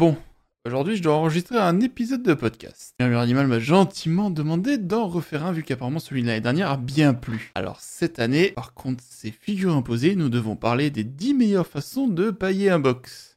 Bon, 0.00 0.16
aujourd'hui 0.64 0.96
je 0.96 1.02
dois 1.02 1.12
enregistrer 1.12 1.58
un 1.58 1.78
épisode 1.80 2.22
de 2.22 2.32
podcast. 2.32 2.94
Murmure 2.98 3.18
Animal 3.18 3.46
m'a 3.48 3.58
gentiment 3.58 4.30
demandé 4.30 4.78
d'en 4.78 5.06
refaire 5.06 5.44
un 5.44 5.52
vu 5.52 5.62
qu'apparemment 5.62 5.98
celui 5.98 6.22
de 6.22 6.26
l'année 6.26 6.40
dernière 6.40 6.70
a 6.70 6.78
bien 6.78 7.12
plu. 7.12 7.52
Alors 7.54 7.80
cette 7.80 8.18
année, 8.18 8.52
par 8.52 8.72
contre 8.72 9.04
c'est 9.06 9.30
figure 9.30 9.76
imposée, 9.76 10.16
nous 10.16 10.30
devons 10.30 10.56
parler 10.56 10.88
des 10.88 11.04
10 11.04 11.34
meilleures 11.34 11.66
façons 11.66 12.08
de 12.08 12.30
pailler 12.30 12.70
un 12.70 12.78
box. 12.78 13.36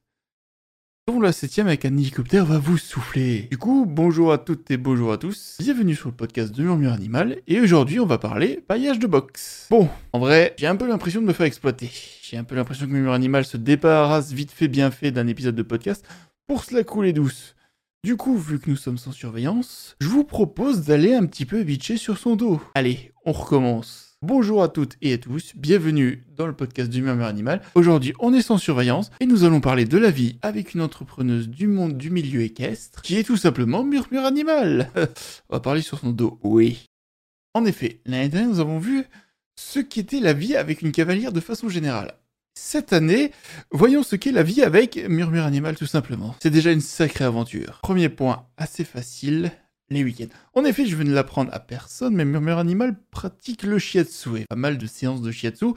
Bon, 1.06 1.20
la 1.20 1.34
septième 1.34 1.68
avec 1.68 1.84
un 1.84 1.98
hélicoptère 1.98 2.46
va 2.46 2.60
vous 2.60 2.78
souffler. 2.78 3.50
Du 3.52 3.58
coup, 3.58 3.86
bonjour 3.86 4.32
à 4.32 4.38
toutes 4.38 4.72
et 4.72 4.78
bonjour 4.78 5.12
à 5.12 5.18
tous. 5.18 5.58
Bienvenue 5.60 5.96
sur 5.96 6.08
le 6.08 6.16
podcast 6.16 6.56
de 6.56 6.64
Murmure 6.64 6.94
Animal. 6.94 7.42
Et 7.46 7.60
aujourd'hui, 7.60 8.00
on 8.00 8.06
va 8.06 8.18
parler 8.18 8.64
paillage 8.66 9.00
de 9.00 9.08
box. 9.08 9.68
Bon, 9.70 9.90
en 10.14 10.20
vrai, 10.20 10.56
j'ai 10.58 10.68
un 10.68 10.78
peu 10.78 10.88
l'impression 10.88 11.20
de 11.20 11.26
me 11.26 11.34
faire 11.34 11.46
exploiter. 11.46 11.92
J'ai 12.22 12.38
un 12.38 12.46
peu 12.46 12.56
l'impression 12.56 12.86
que 12.86 12.92
Murmure 12.92 13.12
Animal 13.12 13.44
se 13.44 13.58
débarrasse 13.58 14.32
vite 14.32 14.52
fait 14.52 14.70
bien 14.70 14.92
fait 14.92 15.12
d'un 15.12 15.28
épisode 15.28 15.56
de 15.56 15.62
podcast 15.62 16.06
pour 16.48 16.64
se 16.64 16.74
la 16.74 16.84
couler 16.84 17.14
douce. 17.14 17.56
Du 18.04 18.18
coup, 18.18 18.38
vu 18.38 18.60
que 18.60 18.70
nous 18.70 18.76
sommes 18.76 18.98
sans 18.98 19.14
surveillance, 19.14 19.96
je 20.02 20.08
vous 20.08 20.26
propose 20.26 20.82
d'aller 20.82 21.14
un 21.14 21.26
petit 21.26 21.46
peu 21.46 21.64
bitcher 21.64 21.96
sur 21.96 22.18
son 22.18 22.36
dos. 22.36 22.62
Allez, 22.76 23.14
on 23.26 23.32
recommence. 23.32 24.18
Bonjour 24.22 24.64
à 24.64 24.70
toutes 24.70 24.96
et 25.02 25.14
à 25.14 25.18
tous, 25.18 25.54
bienvenue 25.56 26.24
dans 26.36 26.48
le 26.48 26.56
podcast 26.56 26.90
du 26.90 27.02
Murmure 27.02 27.26
Animal. 27.26 27.62
Aujourd'hui, 27.76 28.14
on 28.20 28.34
est 28.34 28.42
sans 28.42 28.58
surveillance 28.58 29.10
et 29.20 29.26
nous 29.26 29.44
allons 29.44 29.62
parler 29.62 29.86
de 29.86 29.98
la 29.98 30.12
vie 30.12 30.38
avec 30.42 30.74
une 30.74 30.82
entrepreneuse 30.82 31.50
du 31.50 31.68
monde 31.68 31.98
du 31.98 32.10
milieu 32.10 32.42
équestre 32.42 33.02
qui 33.02 33.18
est 33.18 33.24
tout 33.24 33.38
simplement 33.38 33.84
Murmure 33.84 34.26
Animal. 34.26 34.90
on 35.50 35.54
va 35.56 35.60
parler 35.60 35.82
sur 35.82 36.00
son 36.00 36.12
dos, 36.12 36.40
oui. 36.44 36.86
En 37.54 37.66
effet, 37.66 38.02
l'année 38.06 38.30
dernière, 38.30 38.50
nous 38.50 38.60
avons 38.60 38.80
vu 38.80 39.06
ce 39.56 39.80
qu'était 39.80 40.20
la 40.20 40.34
vie 40.34 40.56
avec 40.56 40.82
une 40.82 40.92
cavalière 40.92 41.32
de 41.32 41.40
façon 41.40 41.70
générale. 41.70 42.16
Cette 42.56 42.94
année, 42.94 43.32
voyons 43.72 44.04
ce 44.04 44.16
qu'est 44.16 44.32
la 44.32 44.44
vie 44.44 44.62
avec 44.62 44.98
Murmure 45.10 45.46
Animal 45.46 45.76
tout 45.76 45.88
simplement. 45.88 46.36
C'est 46.42 46.52
déjà 46.52 46.72
une 46.72 46.82
sacrée 46.82 47.26
aventure. 47.26 47.80
Premier 47.82 48.10
point, 48.10 48.46
assez 48.58 48.84
facile, 48.84 49.52
les 49.90 50.04
week-ends. 50.04 50.34
En 50.54 50.64
effet, 50.64 50.86
je 50.86 50.96
viens 50.96 51.06
de 51.06 51.14
l'apprendre 51.14 51.52
à 51.52 51.60
personne, 51.60 52.16
mais 52.16 52.26
Murmure 52.26 52.60
Animal 52.60 52.96
pratique 53.10 53.64
le 53.64 53.80
shiatsu 53.80 54.38
et 54.38 54.46
pas 54.46 54.56
mal 54.56 54.78
de 54.78 54.86
séances 54.86 55.22
de 55.22 55.32
shiatsu 55.32 55.74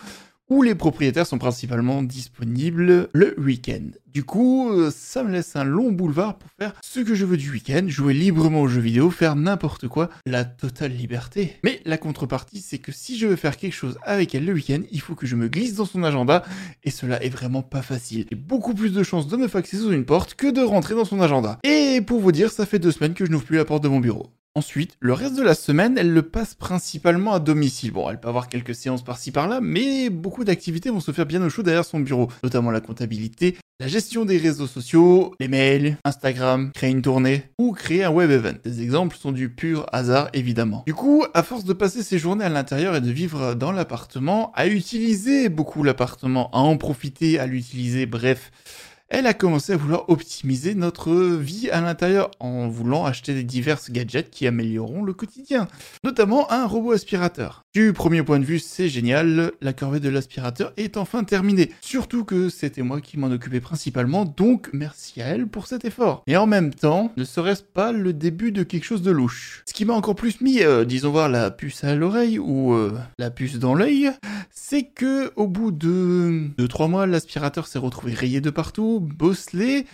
où 0.48 0.62
les 0.62 0.75
propriétaires 0.75 1.27
sont 1.27 1.39
principalement 1.39 2.02
disponibles 2.02 3.08
le 3.12 3.34
week-end. 3.39 3.91
Du 4.06 4.25
coup, 4.25 4.70
euh, 4.70 4.91
ça 4.94 5.22
me 5.22 5.30
laisse 5.30 5.56
un 5.56 5.64
long 5.64 5.92
boulevard 5.92 6.38
pour 6.38 6.48
faire 6.58 6.72
ce 6.83 7.00
que 7.00 7.14
je 7.14 7.27
veux 7.27 7.36
du 7.36 7.50
week-end, 7.50 7.84
jouer 7.86 8.14
librement 8.14 8.62
aux 8.62 8.69
jeux 8.69 8.80
vidéo, 8.80 9.11
faire 9.11 9.36
n'importe 9.36 9.88
quoi, 9.88 10.08
la 10.25 10.44
totale 10.44 10.92
liberté. 10.92 11.56
Mais 11.64 11.83
la 11.84 11.98
contrepartie, 11.98 12.61
c'est 12.61 12.78
que 12.78 12.92
si 12.92 13.19
je 13.19 13.27
veux 13.27 13.36
faire 13.36 13.56
quelque 13.56 13.75
chose 13.75 13.98
avec 14.03 14.34
elle 14.34 14.47
le 14.47 14.55
week-end, 14.55 14.80
il 14.91 15.00
faut 15.00 15.14
que 15.14 15.27
je 15.27 15.36
me 15.36 15.48
glisse 15.48 15.75
dans 15.75 15.84
son 15.84 16.03
agenda, 16.03 16.44
et 16.84 16.91
cela 16.91 17.22
est 17.22 17.28
vraiment 17.28 17.62
pas 17.62 17.83
facile. 17.83 18.27
J'ai 18.31 18.36
beaucoup 18.36 18.72
plus 18.72 18.92
de 18.92 19.03
chances 19.03 19.28
de 19.28 19.36
me 19.36 19.48
faxer 19.48 19.77
sous 19.77 19.92
une 19.92 20.06
porte 20.06 20.34
que 20.34 20.50
de 20.50 20.62
rentrer 20.62 20.94
dans 20.94 21.05
son 21.05 21.20
agenda. 21.20 21.58
Et 21.64 22.00
pour 22.00 22.20
vous 22.20 22.33
dire, 22.33 22.50
ça 22.50 22.64
fait 22.64 22.78
deux 22.78 22.92
semaines 22.92 23.14
que 23.14 23.26
je 23.26 23.31
n'ouvre 23.31 23.44
plus 23.44 23.56
la 23.56 23.65
porte 23.65 23.82
de 23.82 23.88
mon 23.88 24.00
bureau. 24.00 24.31
Ensuite, 24.56 24.97
le 25.00 25.12
reste 25.12 25.37
de 25.37 25.43
la 25.43 25.55
semaine, 25.55 25.99
elle 25.99 26.15
le 26.15 26.22
passe 26.22 26.55
principalement 26.55 27.34
à 27.34 27.41
domicile. 27.41 27.93
Bon, 27.93 28.09
elle 28.09 28.19
peut 28.19 28.28
avoir 28.28 28.49
quelques 28.49 28.75
séances 28.75 29.05
par-ci 29.05 29.31
par-là, 29.31 29.61
mais 29.61 30.09
beaucoup 30.09 30.44
d'activités 30.44 30.89
vont 30.89 31.00
se 31.00 31.12
faire 31.12 31.27
bien 31.27 31.43
au 31.43 31.50
chaud 31.50 31.62
derrière 31.62 31.84
son 31.84 32.00
bureau, 32.00 32.31
notamment 32.43 32.71
la 32.71 32.81
comptabilité, 32.81 33.59
la 33.81 33.87
gestion 33.87 34.25
des 34.25 34.39
réseaux 34.39 34.67
sociaux, 34.67 35.34
les 35.41 35.49
mails, 35.49 35.99
Instagram, 36.06 36.71
créer 36.75 36.89
une 36.89 37.03
tournée 37.03 37.50
ou 37.59 37.72
créer 37.72 38.05
un 38.05 38.11
web 38.11 38.31
event. 38.31 38.55
Des 38.65 38.81
exemples 38.81 39.19
sont 39.19 39.31
du 39.31 39.50
pur 39.50 39.84
hasard 39.93 40.31
évidemment. 40.33 40.84
Du 40.87 40.94
coup, 40.94 41.27
à 41.34 41.43
force 41.43 41.65
de 41.65 41.75
passer 41.75 42.03
ses 42.03 42.19
journées 42.19 42.47
à 42.47 42.49
l'intérieur 42.49 42.97
et 42.97 43.03
de 43.03 43.11
vivre 43.11 43.53
dans 43.53 43.73
l'appartement, 43.73 44.53
à 44.55 44.69
utiliser 44.69 45.50
beaucoup 45.50 45.83
l'appartement, 45.83 46.49
à 46.55 46.61
en 46.61 46.78
profiter, 46.78 47.38
à 47.38 47.47
l'utiliser, 47.47 48.06
bref, 48.06 48.50
elle 49.09 49.27
a 49.27 49.34
commencé 49.34 49.72
à 49.72 49.77
vouloir 49.77 50.09
optimiser 50.09 50.75
notre 50.75 51.12
vie 51.12 51.71
à 51.71 51.81
l'intérieur 51.81 52.31
en 52.41 52.69
voulant 52.69 53.05
acheter 53.05 53.34
des 53.34 53.44
divers 53.44 53.78
gadgets 53.91 54.31
qui 54.31 54.47
amélioreront 54.47 55.05
le 55.05 55.15
quotidien, 55.15 55.69
notamment 56.03 56.50
un 56.50 56.67
robot 56.67 56.93
aspirateur. 56.93 57.66
Du 57.76 57.92
premier 57.92 58.22
point 58.22 58.38
de 58.38 58.44
vue, 58.47 58.59
c'est 58.59 58.88
génial, 58.88 59.53
la 59.60 59.75
corvée 59.75 60.00
de 60.00 60.09
l'aspirateur 60.09 60.72
est 60.78 60.97
enfin 60.97 61.25
terminée. 61.25 61.72
Surtout 61.82 62.25
que 62.25 62.48
c'était 62.48 62.81
moi 62.81 63.03
qui 63.03 63.19
m'en 63.19 63.26
occupais 63.26 63.60
principalement, 63.60 64.25
donc 64.25 64.70
merci 64.72 65.20
à 65.20 65.26
elle 65.26 65.47
pour 65.47 65.66
cet 65.66 65.84
effort. 65.84 66.22
Et 66.26 66.38
en 66.38 66.47
même 66.47 66.72
temps, 66.72 67.12
ne 67.19 67.25
serait-ce 67.25 67.62
pas 67.62 67.92
le 67.92 68.14
début 68.14 68.50
de 68.50 68.62
quelque 68.62 68.84
chose 68.84 69.03
de 69.03 69.10
louche 69.10 69.62
Ce 69.66 69.75
qui 69.75 69.84
m'a 69.84 69.92
encore 69.92 70.14
plus 70.14 70.41
mis, 70.41 70.62
euh, 70.62 70.87
disons 70.87 71.10
voir 71.10 71.28
la 71.28 71.50
puce 71.50 71.84
à 71.84 71.94
l'oreille 71.94 72.38
ou 72.38 72.72
euh, 72.72 72.98
la 73.19 73.31
puce 73.31 73.59
dans 73.59 73.75
l'œil, 73.75 74.10
c'est 74.50 74.84
que 74.84 75.31
au 75.37 75.47
bout 75.47 75.70
de 75.70 76.48
2-3 76.58 76.88
mois, 76.88 77.06
l'aspirateur 77.06 77.66
s'est 77.66 77.78
retrouvé 77.78 78.14
rayé 78.14 78.41
de 78.41 78.48
partout, 78.48 79.00
bosselé, 79.00 79.84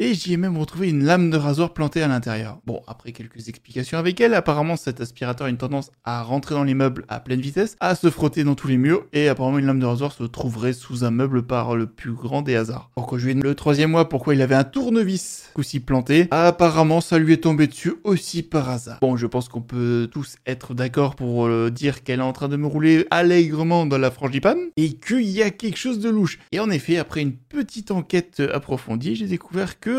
et 0.00 0.14
j'y 0.14 0.32
ai 0.32 0.38
même 0.38 0.56
retrouvé 0.56 0.88
une 0.88 1.04
lame 1.04 1.28
de 1.28 1.36
rasoir 1.36 1.74
plantée 1.74 2.02
à 2.02 2.08
l'intérieur. 2.08 2.58
Bon, 2.64 2.80
après 2.88 3.12
quelques 3.12 3.50
explications 3.50 3.98
avec 3.98 4.18
elle, 4.18 4.32
apparemment 4.32 4.76
cet 4.76 5.02
aspirateur 5.02 5.46
a 5.46 5.50
une 5.50 5.58
tendance 5.58 5.92
à 6.04 6.22
rentrer 6.22 6.54
dans 6.54 6.64
les 6.64 6.72
meubles 6.72 7.04
à 7.08 7.20
pleine 7.20 7.42
vitesse, 7.42 7.76
à 7.80 7.94
se 7.94 8.08
frotter 8.08 8.42
dans 8.42 8.54
tous 8.54 8.68
les 8.68 8.78
murs, 8.78 9.04
et 9.12 9.28
apparemment 9.28 9.58
une 9.58 9.66
lame 9.66 9.78
de 9.78 9.84
rasoir 9.84 10.12
se 10.12 10.24
trouverait 10.24 10.72
sous 10.72 11.04
un 11.04 11.10
meuble 11.10 11.42
par 11.42 11.76
le 11.76 11.84
plus 11.86 12.12
grand 12.12 12.40
des 12.40 12.56
hasards. 12.56 12.90
Pourquoi 12.94 13.18
je 13.18 13.26
lui 13.26 13.32
ai 13.32 13.34
le 13.34 13.54
troisième 13.54 13.90
mois, 13.90 14.08
pourquoi 14.08 14.34
il 14.34 14.40
avait 14.40 14.54
un 14.54 14.64
tournevis 14.64 15.50
aussi 15.54 15.80
planté, 15.80 16.28
apparemment 16.30 17.02
ça 17.02 17.18
lui 17.18 17.34
est 17.34 17.42
tombé 17.42 17.66
dessus 17.66 17.92
aussi 18.02 18.42
par 18.42 18.70
hasard. 18.70 18.98
Bon, 19.02 19.18
je 19.18 19.26
pense 19.26 19.50
qu'on 19.50 19.60
peut 19.60 20.08
tous 20.10 20.36
être 20.46 20.72
d'accord 20.72 21.14
pour 21.14 21.46
euh, 21.46 21.70
dire 21.70 22.02
qu'elle 22.02 22.20
est 22.20 22.22
en 22.22 22.32
train 22.32 22.48
de 22.48 22.56
me 22.56 22.66
rouler 22.66 23.06
allègrement 23.10 23.84
dans 23.84 23.98
la 23.98 24.10
frangipane, 24.10 24.70
et 24.78 24.94
qu'il 24.94 25.28
y 25.28 25.42
a 25.42 25.50
quelque 25.50 25.76
chose 25.76 25.98
de 25.98 26.08
louche. 26.08 26.38
Et 26.52 26.60
en 26.60 26.70
effet, 26.70 26.96
après 26.96 27.20
une 27.20 27.34
petite 27.34 27.90
enquête 27.90 28.42
approfondie, 28.52 29.14
j'ai 29.14 29.26
découvert 29.26 29.78
que 29.78 29.89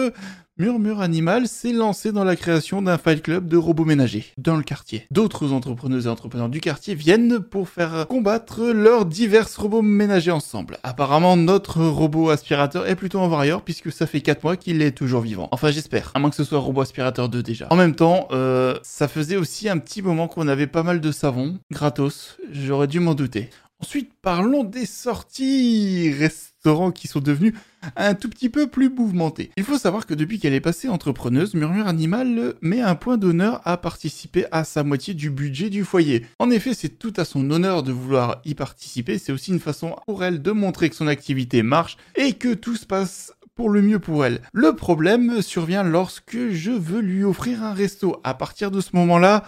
Murmure 0.62 1.02
Animal 1.02 1.48
s'est 1.48 1.72
lancé 1.72 2.12
dans 2.12 2.24
la 2.24 2.36
création 2.36 2.84
d'un 2.84 3.00
fight 3.00 3.24
club 3.24 3.48
de 3.48 3.58
robots 3.58 3.84
ménagers 3.84 4.26
dans 4.38 4.58
le 4.58 4.62
quartier. 4.62 5.08
D'autres 5.10 5.54
entrepreneuses 5.54 6.06
et 6.06 6.10
entrepreneurs 6.10 6.50
du 6.50 6.60
quartier 6.60 6.94
viennent 6.94 7.40
pour 7.40 7.68
faire 7.68 8.06
combattre 8.08 8.66
leurs 8.66 9.06
divers 9.06 9.48
robots 9.58 9.82
ménagers 9.82 10.30
ensemble. 10.30 10.78
Apparemment, 10.84 11.36
notre 11.36 11.82
robot 11.82 12.30
aspirateur 12.30 12.86
est 12.86 12.96
plutôt 12.96 13.22
un 13.22 13.28
warrior 13.28 13.64
puisque 13.64 13.92
ça 13.92 14.06
fait 14.06 14.22
4 14.22 14.44
mois 14.44 14.56
qu'il 14.56 14.84
est 14.84 14.92
toujours 14.92 15.22
vivant. 15.22 15.48
Enfin, 15.52 15.72
j'espère. 15.72 16.12
À 16.14 16.20
moins 16.20 16.30
que 16.30 16.36
ce 16.36 16.44
soit 16.44 16.60
robot 16.60 16.82
aspirateur 16.82 17.28
2 17.28 17.42
déjà. 17.42 17.66
En 17.72 17.76
même 17.76 17.96
temps, 17.96 18.28
euh, 18.32 18.78
ça 18.84 19.08
faisait 19.08 19.38
aussi 19.38 19.68
un 19.68 19.80
petit 19.80 20.04
moment 20.04 20.28
qu'on 20.28 20.48
avait 20.48 20.68
pas 20.68 20.84
mal 20.84 21.02
de 21.02 21.12
savon 21.12 21.58
gratos. 21.72 22.38
J'aurais 22.52 22.88
dû 22.88 23.00
m'en 23.00 23.16
douter. 23.16 23.50
Ensuite, 23.82 24.12
parlons 24.22 24.64
des 24.64 24.86
sorties 24.86 26.14
restaurants 26.14 26.92
qui 26.92 27.08
sont 27.08 27.20
devenus 27.20 27.56
un 27.96 28.14
tout 28.14 28.30
petit 28.30 28.50
peu 28.50 28.68
plus 28.68 28.90
mouvementés. 28.90 29.52
Il 29.58 29.64
faut 29.64 29.78
savoir 29.78 30.06
que 30.06 30.14
depuis 30.14 30.40
qu'elle 30.40 30.54
est 30.54 30.62
passée 30.62 30.90
entrepreneuse, 30.90 31.54
Murmure 31.54 31.88
Animal 31.88 32.56
met 32.62 32.82
un 32.82 32.96
point 32.96 33.18
d'honneur 33.18 33.62
à 33.66 33.78
participer 33.78 34.46
à 34.52 34.64
sa 34.64 34.84
moitié 34.84 35.14
du 35.14 35.30
budget 35.30 35.70
du 35.70 35.84
foyer. 35.84 36.26
En 36.40 36.50
effet, 36.50 36.74
c'est 36.74 37.00
tout 37.00 37.14
à 37.18 37.26
son 37.26 37.50
honneur 37.52 37.84
de 37.84 37.92
vouloir 37.92 38.42
y 38.46 38.56
participer, 38.56 39.18
c'est 39.18 39.32
aussi 39.32 39.52
une 39.52 39.60
façon 39.60 39.96
pour 40.06 40.24
elle 40.24 40.42
de 40.42 40.52
montrer 40.52 40.90
que 40.90 40.96
son 40.96 41.08
activité 41.08 41.64
marche 41.64 41.98
et 42.16 42.34
que 42.34 42.54
tout 42.54 42.76
se 42.76 42.86
passe 42.86 43.34
pour 43.56 43.70
le 43.70 43.82
mieux 43.82 44.00
pour 44.00 44.26
elle. 44.26 44.42
Le 44.54 44.76
problème 44.76 45.42
survient 45.42 45.84
lorsque 45.84 46.50
je 46.50 46.72
veux 46.72 47.02
lui 47.02 47.24
offrir 47.24 47.64
un 47.64 47.74
resto. 47.74 48.20
À 48.24 48.34
partir 48.34 48.72
de 48.72 48.82
ce 48.82 48.90
moment-là, 48.94 49.44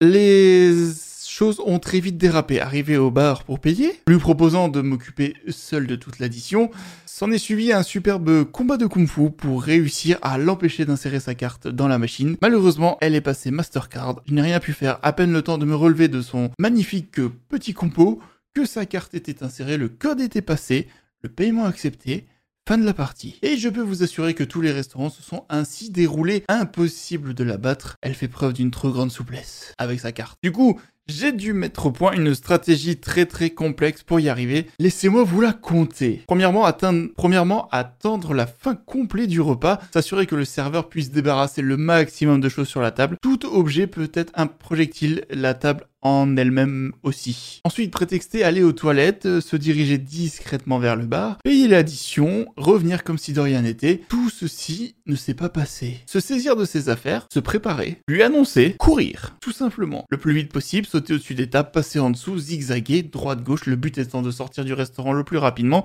les 0.00 0.92
choses 1.36 1.60
ont 1.66 1.78
très 1.78 2.00
vite 2.00 2.16
dérapé. 2.16 2.60
Arrivé 2.62 2.96
au 2.96 3.10
bar 3.10 3.44
pour 3.44 3.60
payer, 3.60 4.00
lui 4.08 4.16
proposant 4.16 4.68
de 4.68 4.80
m'occuper 4.80 5.34
seul 5.48 5.86
de 5.86 5.94
toute 5.94 6.18
l'addition, 6.18 6.70
s'en 7.04 7.30
est 7.30 7.36
suivi 7.36 7.74
un 7.74 7.82
superbe 7.82 8.44
combat 8.44 8.78
de 8.78 8.86
kung-fu 8.86 9.30
pour 9.30 9.62
réussir 9.62 10.18
à 10.22 10.38
l'empêcher 10.38 10.86
d'insérer 10.86 11.20
sa 11.20 11.34
carte 11.34 11.68
dans 11.68 11.88
la 11.88 11.98
machine. 11.98 12.38
Malheureusement, 12.40 12.96
elle 13.02 13.14
est 13.14 13.20
passée 13.20 13.50
Mastercard. 13.50 14.22
Je 14.26 14.32
n'ai 14.32 14.40
rien 14.40 14.60
pu 14.60 14.72
faire, 14.72 14.98
à 15.02 15.12
peine 15.12 15.32
le 15.32 15.42
temps 15.42 15.58
de 15.58 15.66
me 15.66 15.74
relever 15.74 16.08
de 16.08 16.22
son 16.22 16.50
magnifique 16.58 17.20
petit 17.50 17.74
compo, 17.74 18.18
que 18.54 18.64
sa 18.64 18.86
carte 18.86 19.12
était 19.12 19.42
insérée, 19.42 19.76
le 19.76 19.90
code 19.90 20.22
était 20.22 20.40
passé, 20.40 20.88
le 21.22 21.28
paiement 21.28 21.66
accepté, 21.66 22.26
Fin 22.68 22.78
de 22.78 22.84
la 22.84 22.94
partie. 22.94 23.38
Et 23.42 23.56
je 23.56 23.68
peux 23.68 23.80
vous 23.80 24.02
assurer 24.02 24.34
que 24.34 24.42
tous 24.42 24.60
les 24.60 24.72
restaurants 24.72 25.08
se 25.08 25.22
sont 25.22 25.44
ainsi 25.48 25.90
déroulés. 25.92 26.42
Impossible 26.48 27.32
de 27.32 27.44
la 27.44 27.58
battre. 27.58 27.94
Elle 28.02 28.14
fait 28.14 28.26
preuve 28.26 28.54
d'une 28.54 28.72
trop 28.72 28.90
grande 28.90 29.12
souplesse 29.12 29.72
avec 29.78 30.00
sa 30.00 30.10
carte. 30.10 30.36
Du 30.42 30.50
coup, 30.50 30.80
J'ai 31.08 31.30
dû 31.30 31.52
mettre 31.52 31.86
au 31.86 31.92
point 31.92 32.14
une 32.14 32.34
stratégie 32.34 32.96
très 32.96 33.26
très 33.26 33.50
complexe 33.50 34.02
pour 34.02 34.18
y 34.18 34.28
arriver. 34.28 34.66
Laissez-moi 34.80 35.22
vous 35.22 35.40
la 35.40 35.52
compter. 35.52 36.22
Premièrement, 36.26 36.68
premièrement, 37.16 37.68
attendre 37.70 38.34
la 38.34 38.48
fin 38.48 38.74
complète 38.74 39.28
du 39.28 39.40
repas, 39.40 39.78
s'assurer 39.92 40.26
que 40.26 40.34
le 40.34 40.44
serveur 40.44 40.88
puisse 40.88 41.12
débarrasser 41.12 41.62
le 41.62 41.76
maximum 41.76 42.40
de 42.40 42.48
choses 42.48 42.66
sur 42.66 42.80
la 42.80 42.90
table. 42.90 43.18
Tout 43.22 43.46
objet 43.46 43.86
peut 43.86 44.10
être 44.14 44.32
un 44.34 44.48
projectile, 44.48 45.24
la 45.30 45.54
table 45.54 45.86
en 46.06 46.36
elle-même 46.36 46.92
aussi. 47.02 47.60
Ensuite, 47.64 47.90
prétexter 47.90 48.44
aller 48.44 48.62
aux 48.62 48.72
toilettes, 48.72 49.26
euh, 49.26 49.40
se 49.40 49.56
diriger 49.56 49.98
discrètement 49.98 50.78
vers 50.78 50.96
le 50.96 51.06
bar, 51.06 51.38
payer 51.42 51.68
l'addition, 51.68 52.46
revenir 52.56 53.04
comme 53.04 53.18
si 53.18 53.32
de 53.32 53.40
rien 53.40 53.62
n'était. 53.62 54.02
Tout 54.08 54.30
ceci 54.30 54.94
ne 55.06 55.16
s'est 55.16 55.34
pas 55.34 55.48
passé. 55.48 56.00
Se 56.06 56.20
saisir 56.20 56.56
de 56.56 56.64
ses 56.64 56.88
affaires, 56.88 57.26
se 57.32 57.40
préparer, 57.40 57.98
lui 58.08 58.22
annoncer, 58.22 58.76
courir, 58.78 59.36
tout 59.40 59.52
simplement. 59.52 60.06
Le 60.10 60.18
plus 60.18 60.34
vite 60.34 60.52
possible, 60.52 60.86
sauter 60.86 61.14
au-dessus 61.14 61.34
des 61.34 61.50
tables, 61.50 61.70
passer 61.72 61.98
en 61.98 62.10
dessous, 62.10 62.38
zigzaguer, 62.38 63.02
droite-gauche, 63.02 63.66
le 63.66 63.76
but 63.76 63.98
étant 63.98 64.22
de 64.22 64.30
sortir 64.30 64.64
du 64.64 64.72
restaurant 64.72 65.12
le 65.12 65.24
plus 65.24 65.38
rapidement 65.38 65.84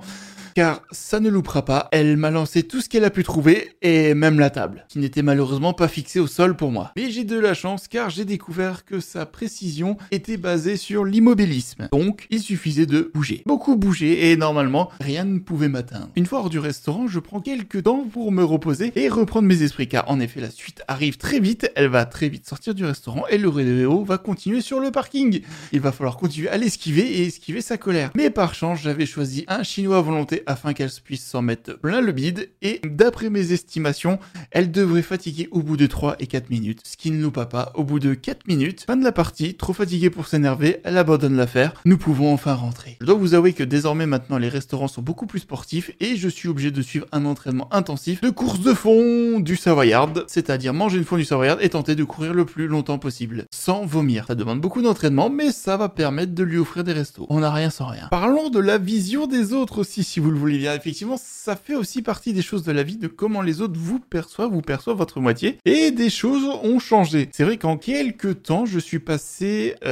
car 0.54 0.82
ça 0.90 1.20
ne 1.20 1.30
loupera 1.30 1.64
pas, 1.64 1.88
elle 1.92 2.16
m'a 2.16 2.30
lancé 2.30 2.62
tout 2.62 2.80
ce 2.80 2.88
qu'elle 2.88 3.04
a 3.04 3.10
pu 3.10 3.22
trouver, 3.22 3.76
et 3.82 4.14
même 4.14 4.38
la 4.38 4.50
table, 4.50 4.84
qui 4.88 4.98
n'était 4.98 5.22
malheureusement 5.22 5.72
pas 5.72 5.88
fixée 5.88 6.20
au 6.20 6.26
sol 6.26 6.56
pour 6.56 6.70
moi. 6.70 6.92
Mais 6.96 7.10
j'ai 7.10 7.24
de 7.24 7.38
la 7.38 7.54
chance 7.54 7.88
car 7.88 8.10
j'ai 8.10 8.24
découvert 8.24 8.84
que 8.84 9.00
sa 9.00 9.26
précision 9.26 9.96
était 10.12 10.36
basée 10.36 10.76
sur 10.76 11.04
l'immobilisme. 11.04 11.88
Donc, 11.90 12.26
il 12.30 12.40
suffisait 12.40 12.86
de 12.86 13.10
bouger. 13.14 13.42
Beaucoup 13.46 13.76
bouger, 13.76 14.30
et 14.30 14.36
normalement, 14.36 14.90
rien 15.00 15.24
ne 15.24 15.38
pouvait 15.38 15.68
m'atteindre. 15.68 16.10
Une 16.14 16.26
fois 16.26 16.40
hors 16.40 16.50
du 16.50 16.58
restaurant, 16.58 17.08
je 17.08 17.18
prends 17.18 17.40
quelques 17.40 17.82
temps 17.82 18.04
pour 18.12 18.30
me 18.30 18.44
reposer 18.44 18.92
et 18.94 19.08
reprendre 19.08 19.48
mes 19.48 19.62
esprits, 19.62 19.88
car 19.88 20.08
en 20.10 20.20
effet, 20.20 20.40
la 20.40 20.50
suite 20.50 20.82
arrive 20.86 21.16
très 21.16 21.40
vite, 21.40 21.70
elle 21.74 21.88
va 21.88 22.04
très 22.04 22.28
vite 22.28 22.46
sortir 22.46 22.74
du 22.74 22.84
restaurant, 22.84 23.26
et 23.28 23.38
le 23.38 23.48
Réo 23.48 24.04
va 24.04 24.18
continuer 24.18 24.60
sur 24.60 24.80
le 24.80 24.90
parking. 24.90 25.40
Il 25.72 25.80
va 25.80 25.92
falloir 25.92 26.16
continuer 26.16 26.48
à 26.48 26.58
l'esquiver 26.58 27.18
et 27.18 27.26
esquiver 27.26 27.62
sa 27.62 27.78
colère. 27.78 28.10
Mais 28.14 28.30
par 28.30 28.54
chance, 28.54 28.80
j'avais 28.82 29.06
choisi 29.06 29.44
un 29.48 29.62
chinois 29.62 30.00
volonté 30.02 30.42
afin 30.46 30.74
qu'elle 30.74 30.90
puisse 31.02 31.24
s'en 31.24 31.42
mettre 31.42 31.78
plein 31.78 32.00
le 32.00 32.12
bide 32.12 32.50
et 32.60 32.80
d'après 32.84 33.30
mes 33.30 33.52
estimations, 33.52 34.18
elle 34.50 34.70
devrait 34.70 35.02
fatiguer 35.02 35.48
au 35.50 35.62
bout 35.62 35.76
de 35.76 35.86
3 35.86 36.16
et 36.18 36.26
4 36.26 36.50
minutes, 36.50 36.80
ce 36.84 36.96
qui 36.96 37.10
ne 37.10 37.22
loupe 37.22 37.42
pas. 37.44 37.72
Au 37.74 37.84
bout 37.84 37.98
de 37.98 38.14
4 38.14 38.46
minutes, 38.46 38.84
fin 38.86 38.96
de 38.96 39.04
la 39.04 39.12
partie, 39.12 39.54
trop 39.54 39.72
pour 40.10 40.26
s'énerver, 40.26 40.80
elle 40.84 40.98
abandonne 40.98 41.36
l'affaire, 41.36 41.74
nous 41.84 41.98
pouvons 41.98 42.32
enfin 42.32 42.54
rentrer. 42.54 42.96
Je 43.00 43.06
dois 43.06 43.14
vous 43.14 43.34
avouer 43.34 43.52
que 43.52 43.64
désormais 43.64 44.06
maintenant 44.06 44.38
les 44.38 44.48
restaurants 44.48 44.88
sont 44.88 45.02
beaucoup 45.02 45.26
plus 45.26 45.40
sportifs 45.40 45.90
et 46.00 46.16
je 46.16 46.28
suis 46.28 46.48
obligé 46.48 46.70
de 46.70 46.82
suivre 46.82 47.06
un 47.12 47.24
entraînement 47.24 47.72
intensif 47.72 48.20
de 48.20 48.30
course 48.30 48.60
de 48.60 48.74
fond 48.74 49.40
du 49.40 49.56
Savoyard, 49.56 50.12
c'est-à-dire 50.26 50.74
manger 50.74 50.98
une 50.98 51.04
fond 51.04 51.16
du 51.16 51.24
Savoyard 51.24 51.58
et 51.60 51.70
tenter 51.70 51.94
de 51.94 52.04
courir 52.04 52.34
le 52.34 52.44
plus 52.44 52.66
longtemps 52.66 52.98
possible, 52.98 53.46
sans 53.50 53.84
vomir. 53.84 54.26
Ça 54.26 54.34
demande 54.34 54.60
beaucoup 54.60 54.82
d'entraînement, 54.82 55.30
mais 55.30 55.52
ça 55.52 55.76
va 55.76 55.88
permettre 55.88 56.34
de 56.34 56.42
lui 56.42 56.58
offrir 56.58 56.84
des 56.84 56.92
restos. 56.92 57.26
On 57.28 57.40
n'a 57.40 57.50
rien 57.50 57.70
sans 57.70 57.86
rien. 57.86 58.08
Parlons 58.10 58.50
de 58.50 58.58
la 58.58 58.78
vision 58.78 59.26
des 59.26 59.52
autres 59.52 59.78
aussi, 59.78 60.04
si 60.04 60.20
vous 60.20 60.30
le 60.30 60.38
voulez 60.38 60.58
bien. 60.58 60.74
Effectivement, 60.74 61.16
ça 61.18 61.56
fait 61.56 61.74
aussi 61.74 62.02
partie 62.02 62.32
des 62.32 62.42
choses 62.42 62.62
de 62.64 62.72
la 62.72 62.82
vie, 62.82 62.96
de 62.96 63.08
comment 63.08 63.42
les 63.42 63.60
autres 63.60 63.78
vous 63.78 63.98
perçoivent, 63.98 64.50
vous 64.50 64.62
perçoivent 64.62 64.96
votre 64.96 65.20
moitié. 65.20 65.58
Et 65.64 65.90
des 65.90 66.10
choses 66.10 66.44
ont 66.62 66.78
changé. 66.78 67.28
C'est 67.32 67.44
vrai 67.44 67.56
qu'en 67.56 67.76
quelques 67.76 68.42
temps, 68.42 68.66
je 68.66 68.78
suis 68.78 68.98
passé 68.98 69.74
euh, 69.84 69.91